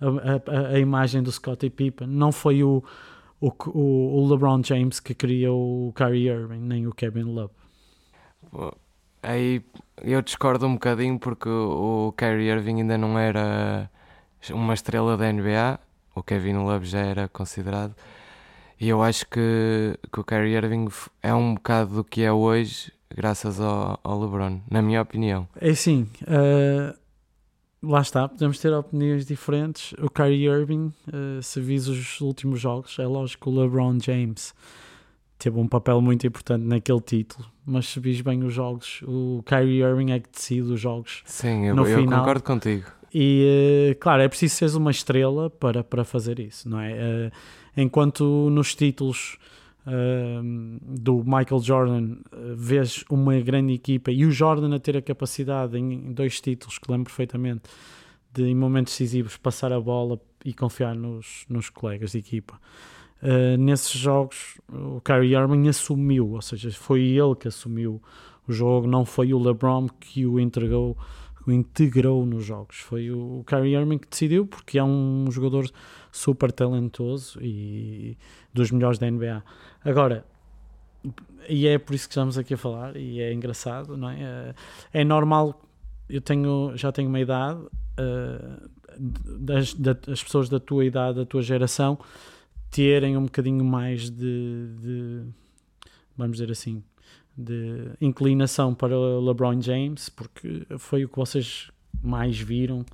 a, 0.00 0.06
a, 0.06 0.74
a 0.74 0.78
imagem 0.78 1.22
do 1.22 1.30
Scottie 1.30 1.70
Pippen. 1.70 2.08
Não 2.08 2.32
foi 2.32 2.62
o, 2.62 2.82
o, 3.40 3.52
o, 3.66 4.28
LeBron 4.28 4.62
James 4.62 5.00
que 5.00 5.14
criou 5.14 5.88
o 5.88 5.92
Kyrie 5.92 6.28
Irving, 6.28 6.60
nem 6.60 6.86
o 6.86 6.92
Kevin 6.92 7.24
Love. 7.24 7.52
Aí 9.22 9.62
eu 10.02 10.22
discordo 10.22 10.66
um 10.66 10.74
bocadinho 10.74 11.18
porque 11.18 11.48
o, 11.48 12.12
Kyrie 12.16 12.48
Irving 12.48 12.80
ainda 12.80 12.96
não 12.96 13.18
era 13.18 13.90
uma 14.50 14.74
estrela 14.74 15.16
da 15.16 15.30
NBA, 15.30 15.78
o 16.14 16.22
Kevin 16.22 16.56
Love 16.56 16.86
já 16.86 17.00
era 17.00 17.28
considerado. 17.28 17.94
E 18.80 18.88
eu 18.88 19.02
acho 19.02 19.26
que, 19.26 19.98
que 20.10 20.20
o 20.20 20.24
Kyrie 20.24 20.54
Irving 20.54 20.88
é 21.22 21.34
um 21.34 21.54
bocado 21.54 21.96
do 21.96 22.04
que 22.04 22.22
é 22.22 22.32
hoje, 22.32 22.90
graças 23.14 23.60
ao, 23.60 24.00
ao 24.02 24.18
LeBron, 24.18 24.60
na 24.70 24.80
minha 24.80 25.02
opinião. 25.02 25.46
É 25.60 25.68
assim, 25.68 26.08
uh, 26.22 26.98
lá 27.82 28.00
está, 28.00 28.28
podemos 28.28 28.58
ter 28.58 28.72
opiniões 28.72 29.26
diferentes. 29.26 29.92
O 30.00 30.10
Kyrie 30.10 30.46
Irving, 30.46 30.92
uh, 31.08 31.42
se 31.42 31.60
vis 31.60 31.88
os 31.88 32.20
últimos 32.20 32.60
jogos, 32.60 32.98
é 32.98 33.06
lógico 33.06 33.44
que 33.50 33.56
o 33.56 33.60
LeBron 33.60 33.98
James 34.00 34.54
teve 35.38 35.58
um 35.58 35.66
papel 35.66 36.00
muito 36.02 36.26
importante 36.26 36.64
naquele 36.64 37.00
título, 37.00 37.46
mas 37.64 37.88
se 37.88 37.98
vis 37.98 38.20
bem 38.20 38.44
os 38.44 38.52
jogos, 38.52 39.02
o 39.06 39.42
Kyrie 39.46 39.80
Irving 39.82 40.12
é 40.12 40.20
que 40.20 40.28
decide 40.30 40.72
os 40.72 40.80
jogos. 40.80 41.22
Sim, 41.24 41.66
eu, 41.66 41.74
no 41.74 41.86
eu 41.86 42.00
final. 42.00 42.20
concordo 42.20 42.42
contigo. 42.42 42.84
E 43.12 43.92
uh, 43.92 43.98
claro, 43.98 44.22
é 44.22 44.28
preciso 44.28 44.54
seres 44.54 44.74
uma 44.74 44.90
estrela 44.90 45.50
para, 45.50 45.82
para 45.82 46.04
fazer 46.04 46.38
isso, 46.38 46.68
não 46.68 46.78
é? 46.78 46.92
Uh, 46.92 47.32
enquanto 47.76 48.48
nos 48.50 48.74
títulos 48.74 49.38
do 50.82 51.24
Michael 51.24 51.60
Jordan, 51.62 52.16
uh, 52.32 52.54
vês 52.54 53.04
uma 53.10 53.38
grande 53.40 53.72
equipa 53.72 54.10
e 54.10 54.26
o 54.26 54.30
Jordan 54.30 54.74
a 54.74 54.78
ter 54.78 54.96
a 54.96 55.02
capacidade 55.02 55.78
em 55.78 56.12
dois 56.12 56.40
títulos 56.40 56.78
que 56.78 56.90
lembro 56.90 57.04
perfeitamente 57.06 57.62
de 58.32 58.44
em 58.44 58.54
momentos 58.54 58.92
decisivos 58.92 59.36
passar 59.36 59.72
a 59.72 59.80
bola 59.80 60.20
e 60.44 60.52
confiar 60.52 60.94
nos, 60.94 61.44
nos 61.48 61.68
colegas 61.70 62.12
de 62.12 62.18
equipa. 62.18 62.60
Uh, 63.22 63.56
nesses 63.58 63.92
jogos, 63.92 64.58
o 64.72 65.00
Kyrie 65.00 65.34
Irving 65.34 65.68
assumiu, 65.68 66.32
ou 66.32 66.42
seja, 66.42 66.70
foi 66.70 67.02
ele 67.02 67.34
que 67.34 67.48
assumiu 67.48 68.00
o 68.48 68.52
jogo, 68.52 68.86
não 68.86 69.04
foi 69.04 69.34
o 69.34 69.38
LeBron 69.38 69.88
que 69.88 70.26
o 70.26 70.40
entregou, 70.40 70.96
o 71.46 71.52
integrou 71.52 72.24
nos 72.26 72.44
jogos. 72.44 72.78
Foi 72.78 73.10
o 73.10 73.42
Kyrie 73.46 73.74
Irving 73.74 73.98
que 73.98 74.08
decidiu, 74.08 74.46
porque 74.46 74.78
é 74.78 74.84
um 74.84 75.26
jogador 75.30 75.70
super 76.12 76.52
talentoso 76.52 77.38
e 77.42 78.16
dos 78.52 78.70
melhores 78.70 78.98
da 78.98 79.10
NBA. 79.10 79.42
Agora, 79.84 80.24
e 81.48 81.66
é 81.66 81.78
por 81.78 81.94
isso 81.94 82.08
que 82.08 82.12
estamos 82.12 82.36
aqui 82.36 82.54
a 82.54 82.58
falar, 82.58 82.96
e 82.96 83.20
é 83.20 83.32
engraçado, 83.32 83.96
não 83.96 84.10
é? 84.10 84.54
É, 84.92 85.00
é 85.00 85.04
normal, 85.04 85.62
eu 86.08 86.20
tenho, 86.20 86.72
já 86.76 86.92
tenho 86.92 87.08
uma 87.08 87.20
idade, 87.20 87.60
uh, 87.60 88.70
das, 89.38 89.72
das 89.74 90.22
pessoas 90.22 90.48
da 90.48 90.60
tua 90.60 90.84
idade, 90.84 91.18
da 91.18 91.24
tua 91.24 91.42
geração, 91.42 91.98
terem 92.70 93.16
um 93.16 93.24
bocadinho 93.24 93.64
mais 93.64 94.10
de, 94.10 94.66
de 94.80 95.22
vamos 96.16 96.36
dizer 96.36 96.52
assim, 96.52 96.82
de 97.40 97.90
inclinação 98.00 98.74
para 98.74 98.96
LeBron 98.96 99.60
James, 99.60 100.08
porque 100.08 100.66
foi 100.78 101.04
o 101.04 101.08
que 101.08 101.16
vocês 101.16 101.70
mais 102.02 102.38
viram 102.38 102.84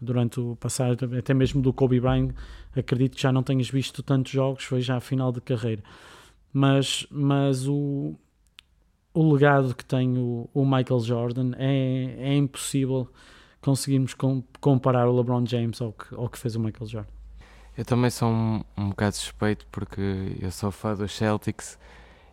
durante 0.00 0.40
o 0.40 0.56
passado, 0.56 1.16
até 1.16 1.32
mesmo 1.32 1.60
do 1.60 1.72
Kobe 1.72 2.00
Bryant, 2.00 2.30
acredito 2.76 3.16
que 3.16 3.22
já 3.22 3.32
não 3.32 3.42
tenhas 3.42 3.68
visto 3.68 4.02
tantos 4.02 4.32
jogos, 4.32 4.64
foi 4.64 4.80
já 4.80 4.96
a 4.96 5.00
final 5.00 5.32
de 5.32 5.40
carreira. 5.40 5.82
Mas, 6.52 7.06
mas 7.10 7.66
o, 7.66 8.14
o 9.12 9.32
legado 9.32 9.74
que 9.74 9.84
tem 9.84 10.16
o, 10.18 10.48
o 10.52 10.64
Michael 10.64 11.00
Jordan 11.00 11.52
é, 11.58 12.16
é 12.18 12.36
impossível 12.36 13.08
conseguirmos 13.60 14.14
com, 14.14 14.42
comparar 14.60 15.08
o 15.08 15.16
LeBron 15.16 15.44
James 15.46 15.80
ao 15.80 15.92
que, 15.92 16.14
ao 16.14 16.28
que 16.28 16.38
fez 16.38 16.54
o 16.54 16.60
Michael 16.60 16.86
Jordan. 16.86 17.10
Eu 17.76 17.84
também 17.84 18.10
sou 18.10 18.30
um, 18.30 18.62
um 18.76 18.88
bocado 18.90 19.16
suspeito 19.16 19.66
porque 19.70 20.36
eu 20.40 20.50
sou 20.50 20.70
fã 20.70 20.94
dos 20.94 21.12
Celtics 21.12 21.78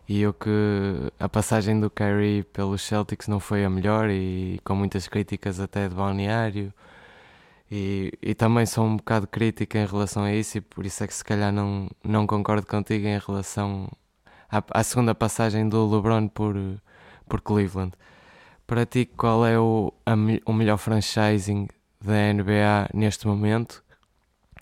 e 0.08 0.20
eu 0.20 0.34
que 0.34 0.50
a 1.18 1.28
passagem 1.28 1.80
do 1.80 1.90
Kyrie 1.90 2.42
pelos 2.44 2.82
Celtics 2.82 3.26
não 3.26 3.40
foi 3.40 3.64
a 3.64 3.70
melhor 3.70 4.10
e 4.10 4.60
com 4.64 4.74
muitas 4.74 5.08
críticas 5.08 5.60
até 5.60 5.88
de 5.88 5.94
balneário 5.94 6.72
e, 7.70 8.12
e 8.22 8.34
também 8.34 8.66
sou 8.66 8.84
um 8.84 8.96
bocado 8.96 9.26
crítico 9.26 9.76
em 9.78 9.86
relação 9.86 10.24
a 10.24 10.32
isso 10.32 10.58
e 10.58 10.60
por 10.60 10.84
isso 10.84 11.02
é 11.02 11.06
que 11.06 11.14
se 11.14 11.24
calhar 11.24 11.52
não, 11.52 11.88
não 12.04 12.26
concordo 12.26 12.66
contigo 12.66 13.06
em 13.06 13.18
relação 13.18 13.90
à, 14.50 14.62
à 14.70 14.84
segunda 14.84 15.14
passagem 15.14 15.68
do 15.68 15.90
LeBron 15.90 16.28
por, 16.28 16.54
por 17.28 17.40
Cleveland. 17.40 17.92
Para 18.66 18.86
ti, 18.86 19.06
qual 19.06 19.46
é 19.46 19.58
o, 19.58 19.92
a, 20.06 20.14
o 20.46 20.52
melhor 20.52 20.78
franchising 20.78 21.68
da 22.00 22.32
NBA 22.32 22.90
neste 22.92 23.26
momento, 23.26 23.82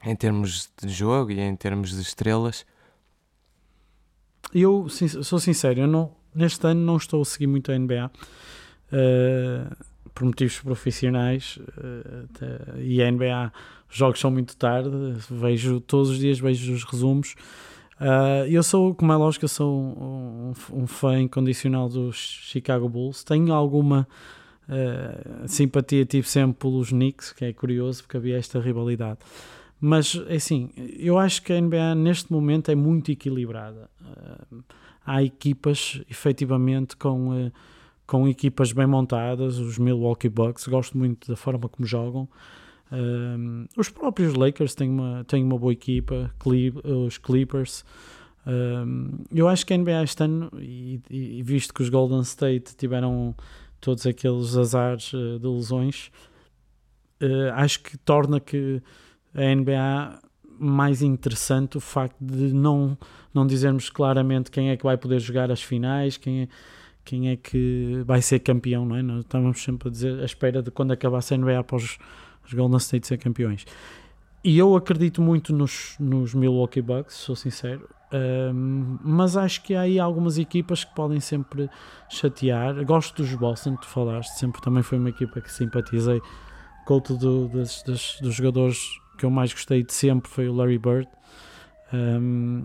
em 0.05 0.15
termos 0.15 0.71
de 0.81 0.89
jogo 0.89 1.33
e 1.33 1.41
em 1.41 1.55
termos 1.57 1.91
de 1.91 2.01
estrelas? 2.01 2.65
Eu 4.55 4.87
sou 4.89 5.39
sincero, 5.39 5.81
eu 5.81 5.87
não, 5.87 6.13
neste 6.35 6.67
ano 6.67 6.81
não 6.81 6.97
estou 6.97 7.23
a 7.23 7.25
seguir 7.25 7.47
muito 7.47 7.73
a 7.73 7.79
NBA. 7.79 8.11
Uh, 8.93 8.93
eh, 8.93 9.67
por 10.15 10.25
motivos 10.25 10.61
profissionais 10.61 11.59
uh, 11.79 12.79
e 12.79 13.03
a 13.03 13.11
NBA 13.11 13.53
os 13.91 13.97
jogos 13.97 14.21
são 14.21 14.31
muito 14.31 14.57
tarde 14.57 14.91
vejo 15.31 15.81
todos 15.81 16.11
os 16.11 16.19
dias 16.19 16.39
vejo 16.39 16.73
os 16.73 16.85
resumos 16.85 17.35
uh, 18.01 18.47
eu 18.49 18.63
sou 18.63 18.95
como 18.95 19.13
é 19.13 19.17
lógico 19.17 19.45
eu 19.45 19.49
sou 19.49 19.73
um, 19.73 20.53
um, 20.73 20.87
fã 20.87 21.19
incondicional 21.19 21.89
dos 21.89 22.17
Chicago 22.17 22.89
Bulls 22.89 23.25
tenho 23.25 23.53
alguma 23.53 24.07
uh, 24.69 25.49
simpatia 25.49 26.05
tive 26.05 26.29
sempre 26.29 26.59
pelos 26.59 26.91
Knicks 26.91 27.33
que 27.33 27.45
é 27.47 27.53
curioso 27.53 28.03
porque 28.03 28.17
havia 28.17 28.37
esta 28.37 28.61
rivalidade 28.61 29.21
mas 29.83 30.15
é 30.29 30.37
assim 30.37 30.71
eu 30.99 31.19
acho 31.19 31.43
que 31.43 31.53
a 31.53 31.61
NBA 31.61 31.95
neste 31.97 32.33
momento 32.33 32.71
é 32.71 32.75
muito 32.75 33.13
equilibrada 33.13 33.91
há 35.05 35.23
equipas 35.23 36.01
efetivamente 36.09 36.97
com 36.97 37.51
com 38.13 38.29
equipas 38.29 38.73
bem 38.73 38.87
montadas, 38.87 39.59
os 39.59 39.79
Milwaukee 39.79 40.29
Bucks, 40.29 40.67
gosto 40.67 40.99
muito 40.99 41.29
da 41.29 41.35
forma 41.35 41.67
como 41.67 41.87
jogam. 41.87 42.29
Um, 42.93 43.65
os 43.75 43.89
próprios 43.89 44.35
Lakers 44.35 44.75
têm 44.75 44.91
uma, 44.91 45.25
têm 45.25 45.43
uma 45.43 45.59
boa 45.59 45.73
equipa, 45.73 46.31
os 47.07 47.17
Clippers. 47.17 47.87
Eu 49.31 49.49
acho 49.49 49.65
que 49.65 49.73
a 49.73 49.79
NBA 49.79 50.03
este 50.03 50.25
ano, 50.25 50.51
e, 50.59 51.01
e, 51.09 51.43
visto 51.43 51.73
que 51.73 51.83
os 51.83 51.89
Golden 51.89 52.21
State 52.21 52.77
tiveram 52.77 53.35
todos 53.81 54.07
aqueles 54.07 54.57
azares 54.59 55.13
de 55.41 55.47
lesões, 55.47 56.11
acho 57.55 57.83
que 57.83 57.97
torna 57.97 58.41
que 58.41 58.83
a 59.35 59.55
NBA 59.55 60.21
mais 60.59 61.03
interessante 61.03 61.77
o 61.77 61.81
facto 61.81 62.17
de 62.21 62.53
não, 62.53 62.97
não 63.35 63.47
dizermos 63.47 63.91
claramente 63.91 64.51
quem 64.51 64.71
é 64.71 64.77
que 64.77 64.85
vai 64.85 64.97
poder 64.97 65.19
jogar 65.19 65.51
as 65.51 65.63
finais, 65.63 66.17
quem 66.17 66.43
é 66.43 66.49
quem 67.05 67.31
é 67.31 67.37
que 67.37 68.03
vai 68.07 68.23
ser 68.23 68.39
campeão, 68.39 68.85
não 68.87 68.95
é? 68.95 69.03
Nós 69.03 69.21
estávamos 69.21 69.61
sempre 69.61 69.89
a 69.89 69.91
dizer, 69.91 70.21
à 70.21 70.25
espera 70.25 70.63
de 70.63 70.71
quando 70.71 70.93
acabasse 70.93 71.35
a 71.35 71.37
NBA 71.37 71.59
após 71.59 71.99
os 72.45 72.55
Golden 72.55 72.77
State 72.77 73.09
ser 73.09 73.19
campeões. 73.19 73.67
E 74.45 74.59
eu 74.59 74.75
acredito 74.77 75.21
muito 75.21 75.53
nos, 75.53 75.97
nos 75.99 76.35
Milwaukee 76.35 76.83
Bucks, 76.83 77.15
sou 77.17 77.35
sincero, 77.35 77.89
um, 78.13 78.99
mas 79.03 79.37
acho 79.37 79.63
que 79.63 79.75
há 79.75 79.83
aí 79.83 79.99
algumas 79.99 80.39
equipas 80.39 80.85
que 80.85 80.95
podem 80.95 81.21
sempre 81.21 81.71
chatear. 82.09 82.85
Gosto 82.85 83.23
dos 83.23 83.35
Boston, 83.35 83.77
tu 83.77 83.87
falaste, 83.87 84.39
sempre 84.39 84.61
também 84.61 84.83
foi 84.83 84.99
uma 84.99 85.09
equipa 85.09 85.41
que 85.41 85.51
simpatizei. 85.51 86.21
Couto 86.85 87.17
do, 87.17 87.49
dos, 87.49 87.83
dos 88.21 88.35
jogadores 88.35 88.79
que 89.19 89.25
eu 89.25 89.31
mais 89.31 89.53
gostei 89.53 89.83
de 89.83 89.93
sempre 89.93 90.31
foi 90.31 90.49
o 90.49 90.55
Larry 90.55 90.79
Bird. 90.79 91.09
Um, 91.93 92.65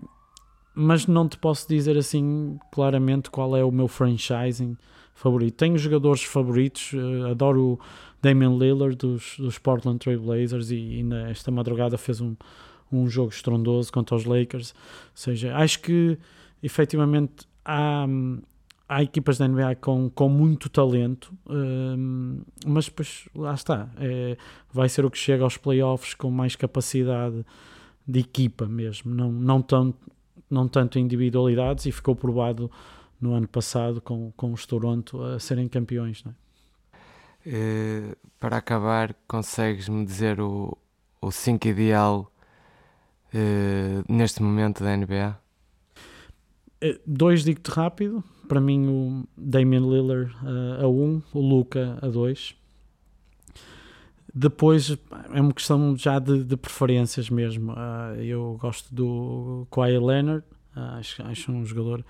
mas 0.73 1.07
não 1.07 1.27
te 1.27 1.37
posso 1.37 1.67
dizer 1.67 1.97
assim 1.97 2.59
claramente 2.71 3.29
qual 3.29 3.57
é 3.57 3.63
o 3.63 3.71
meu 3.71 3.87
franchising 3.87 4.77
favorito. 5.13 5.55
Tenho 5.55 5.77
jogadores 5.77 6.23
favoritos, 6.23 6.93
uh, 6.93 7.31
adoro 7.31 7.63
o 7.63 7.79
Damian 8.21 8.57
Lillard 8.57 8.95
dos, 8.95 9.35
dos 9.37 9.57
Portland 9.57 9.99
Trail 9.99 10.19
Blazers 10.19 10.71
e, 10.71 10.99
e 10.99 11.03
nesta 11.03 11.51
madrugada 11.51 11.97
fez 11.97 12.21
um, 12.21 12.35
um 12.91 13.07
jogo 13.07 13.29
estrondoso 13.29 13.91
contra 13.91 14.15
os 14.15 14.25
Lakers. 14.25 14.71
Ou 14.71 15.11
seja, 15.15 15.55
acho 15.55 15.81
que 15.81 16.17
efetivamente 16.61 17.47
há, 17.65 18.05
há 18.87 19.03
equipas 19.03 19.37
da 19.37 19.47
NBA 19.47 19.75
com, 19.75 20.09
com 20.09 20.29
muito 20.29 20.69
talento, 20.69 21.33
um, 21.45 22.39
eh, 22.39 22.65
mas 22.65 22.85
depois 22.85 23.27
lá 23.35 23.53
está, 23.53 23.89
é, 23.97 24.37
vai 24.71 24.87
ser 24.87 25.05
o 25.05 25.11
que 25.11 25.17
chega 25.17 25.43
aos 25.43 25.57
playoffs 25.57 26.13
com 26.13 26.31
mais 26.31 26.55
capacidade 26.55 27.45
de 28.07 28.19
equipa 28.19 28.65
mesmo, 28.65 29.13
não, 29.13 29.31
não 29.31 29.61
tão 29.61 29.93
não 30.49 30.67
tanto 30.67 30.97
individualidades, 30.97 31.85
e 31.85 31.91
ficou 31.91 32.15
provado 32.15 32.71
no 33.19 33.33
ano 33.33 33.47
passado 33.47 33.99
com, 33.99 34.31
com 34.35 34.53
os 34.53 34.65
Toronto 34.65 35.21
a 35.21 35.39
serem 35.39 35.67
campeões. 35.67 36.23
É? 36.25 36.29
Uh, 37.49 38.15
para 38.39 38.57
acabar, 38.57 39.15
consegues-me 39.27 40.05
dizer 40.05 40.39
o 40.39 40.77
5 41.29 41.67
ideal 41.67 42.31
uh, 43.33 44.13
neste 44.13 44.41
momento 44.41 44.83
da 44.83 44.95
NBA? 44.95 45.37
Uh, 46.83 46.99
dois 47.05 47.43
digo-te 47.43 47.69
rápido. 47.71 48.23
Para 48.47 48.61
mim, 48.61 48.87
o 48.87 49.27
Damian 49.37 49.81
Lillard 49.81 50.33
a 50.81 50.87
1, 50.87 50.91
um, 50.91 51.21
o 51.33 51.39
Luca 51.41 51.97
a 52.01 52.07
2. 52.07 52.55
Depois 54.33 54.95
é 55.33 55.41
uma 55.41 55.51
questão 55.51 55.97
já 55.97 56.19
de, 56.19 56.43
de 56.43 56.55
preferências 56.55 57.29
mesmo. 57.29 57.71
Uh, 57.71 58.21
eu 58.21 58.57
gosto 58.61 58.93
do 58.93 59.67
Kawhi 59.71 59.97
Leonard, 59.97 60.43
uh, 60.75 60.79
acho, 60.99 61.23
acho 61.23 61.51
um 61.51 61.65
jogador 61.65 62.05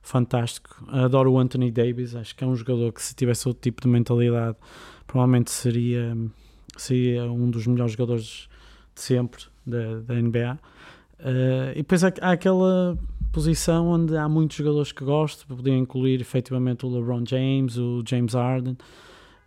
fantástico. 0.00 0.84
Adoro 0.88 1.32
o 1.32 1.38
Anthony 1.38 1.72
Davis, 1.72 2.14
acho 2.14 2.36
que 2.36 2.44
é 2.44 2.46
um 2.46 2.54
jogador 2.54 2.92
que 2.92 3.02
se 3.02 3.14
tivesse 3.14 3.48
outro 3.48 3.62
tipo 3.62 3.82
de 3.82 3.88
mentalidade, 3.88 4.56
provavelmente 5.08 5.50
seria, 5.50 6.16
seria 6.76 7.24
um 7.24 7.50
dos 7.50 7.66
melhores 7.66 7.92
jogadores 7.92 8.48
de 8.94 9.00
sempre 9.00 9.42
da, 9.66 10.00
da 10.00 10.14
NBA. 10.14 10.58
Uh, 11.18 11.72
e 11.72 11.76
depois 11.76 12.04
há, 12.04 12.12
há, 12.20 12.30
aquela 12.30 12.96
posição 13.32 13.88
onde 13.88 14.16
há 14.16 14.28
muitos 14.28 14.56
jogadores 14.56 14.92
que 14.92 15.04
gosto, 15.04 15.46
podia 15.46 15.76
incluir 15.76 16.20
efetivamente 16.20 16.84
o 16.84 16.88
LeBron 16.88 17.24
James, 17.26 17.76
o 17.78 18.02
James 18.06 18.34
Harden. 18.34 18.76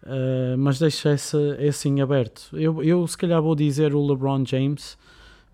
Uh, 0.04 0.58
mas 0.58 0.78
deixa 0.78 1.14
esse, 1.14 1.38
esse 1.60 1.88
em 1.90 2.02
aberto. 2.02 2.50
Eu, 2.54 2.84
eu 2.84 3.08
se 3.08 3.18
calhar 3.18 3.42
vou 3.42 3.56
dizer 3.56 3.94
o 3.96 4.06
LeBron 4.06 4.44
James 4.46 4.98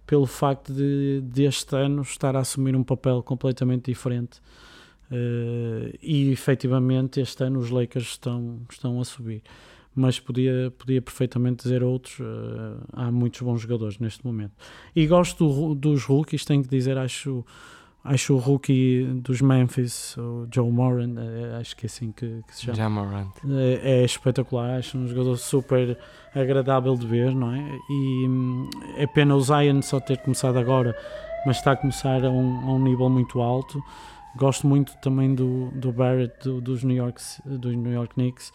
pelo 0.05 0.25
facto 0.25 0.73
de, 0.73 1.21
de 1.21 1.43
este 1.43 1.73
ano 1.75 2.01
estar 2.01 2.35
a 2.35 2.39
assumir 2.39 2.75
um 2.75 2.83
papel 2.83 3.23
completamente 3.23 3.85
diferente. 3.85 4.41
Uh, 5.09 5.97
e 6.01 6.31
efetivamente 6.31 7.19
este 7.19 7.43
ano 7.43 7.59
os 7.59 7.69
Lakers 7.69 8.07
estão, 8.07 8.59
estão 8.69 8.99
a 8.99 9.05
subir. 9.05 9.41
Mas 9.93 10.19
podia, 10.19 10.73
podia 10.77 11.01
perfeitamente 11.01 11.63
dizer 11.63 11.83
outros. 11.83 12.19
Uh, 12.19 12.81
há 12.93 13.11
muitos 13.11 13.41
bons 13.41 13.61
jogadores 13.61 13.99
neste 13.99 14.25
momento. 14.25 14.53
E 14.95 15.05
gosto 15.05 15.47
do, 15.47 15.75
dos 15.75 16.03
rookies, 16.03 16.45
tenho 16.45 16.63
que 16.63 16.69
dizer, 16.69 16.97
acho 16.97 17.45
acho 18.03 18.33
o 18.33 18.37
rookie 18.37 19.03
dos 19.21 19.41
Memphis, 19.41 20.17
o 20.17 20.47
Joe 20.53 20.69
Moran, 20.71 21.15
é, 21.17 21.57
acho 21.59 21.75
que 21.75 21.85
é 21.85 21.87
assim 21.87 22.11
que, 22.11 22.41
que 22.47 22.55
se 22.55 22.63
chama. 22.63 22.75
Jamorant. 22.75 23.29
É, 23.47 24.01
é 24.01 24.03
espetacular, 24.05 24.77
acho 24.77 24.97
um 24.97 25.07
jogador 25.07 25.37
super 25.37 25.97
agradável 26.33 26.95
de 26.95 27.05
ver, 27.05 27.33
não 27.35 27.53
é? 27.53 27.79
E 27.89 28.27
hum, 28.27 28.69
é 28.97 29.05
pena 29.05 29.35
o 29.35 29.41
Zion 29.41 29.81
só 29.81 29.99
ter 29.99 30.17
começado 30.19 30.57
agora, 30.57 30.95
mas 31.45 31.57
está 31.57 31.73
a 31.73 31.75
começar 31.75 32.23
a 32.23 32.29
um, 32.29 32.59
a 32.69 32.73
um 32.73 32.83
nível 32.83 33.09
muito 33.09 33.41
alto. 33.41 33.81
Gosto 34.35 34.65
muito 34.65 34.95
também 35.01 35.35
do, 35.35 35.69
do 35.71 35.91
Barrett 35.91 36.33
do- 36.43 36.61
dos, 36.61 36.83
New 36.83 36.95
York, 36.95 37.21
dos 37.45 37.75
New 37.75 37.91
York 37.91 38.13
Knicks. 38.13 38.51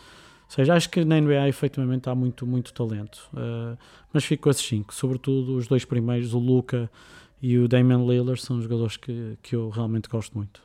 Ou 0.48 0.50
seja, 0.50 0.74
acho 0.74 0.88
que 0.88 1.04
na 1.04 1.20
NBA 1.20 1.48
efetivamente 1.48 2.08
há 2.08 2.14
muito, 2.14 2.46
muito 2.46 2.72
talento. 2.72 3.28
Uh, 3.34 3.76
mas 4.12 4.24
fico 4.24 4.44
com 4.44 4.50
esses 4.50 4.64
cinco, 4.66 4.94
sobretudo 4.94 5.56
os 5.56 5.66
dois 5.66 5.84
primeiros, 5.84 6.32
o 6.32 6.38
Luca 6.38 6.90
e 7.40 7.58
o 7.58 7.68
Damian 7.68 7.98
Lillard, 8.06 8.40
são 8.40 8.60
jogadores 8.60 8.96
que, 8.96 9.36
que 9.42 9.54
eu 9.56 9.68
realmente 9.68 10.08
gosto 10.08 10.36
muito. 10.36 10.62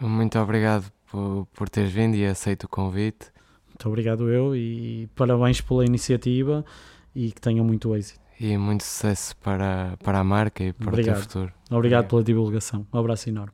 Muito 0.00 0.38
obrigado 0.38 0.90
por, 1.10 1.46
por 1.54 1.68
teres 1.68 1.92
vindo 1.92 2.16
e 2.16 2.26
aceito 2.26 2.64
o 2.64 2.68
convite. 2.68 3.30
Muito 3.68 3.88
obrigado 3.88 4.28
eu 4.30 4.54
e 4.56 5.08
parabéns 5.14 5.60
pela 5.60 5.84
iniciativa 5.84 6.64
e 7.14 7.30
que 7.30 7.40
tenham 7.40 7.64
muito 7.64 7.94
êxito. 7.94 8.20
E 8.38 8.56
muito 8.58 8.84
sucesso 8.84 9.34
para, 9.38 9.96
para 10.02 10.18
a 10.18 10.24
marca 10.24 10.62
e 10.62 10.72
para 10.72 10.86
o 10.86 10.88
Obrigado. 10.88 11.14
teu 11.14 11.22
futuro. 11.22 11.44
Obrigado 11.44 11.76
Obrigado. 11.78 12.08
pela 12.08 12.24
divulgação. 12.24 12.86
Um 12.92 12.98
abraço 12.98 13.28
enorme. 13.28 13.52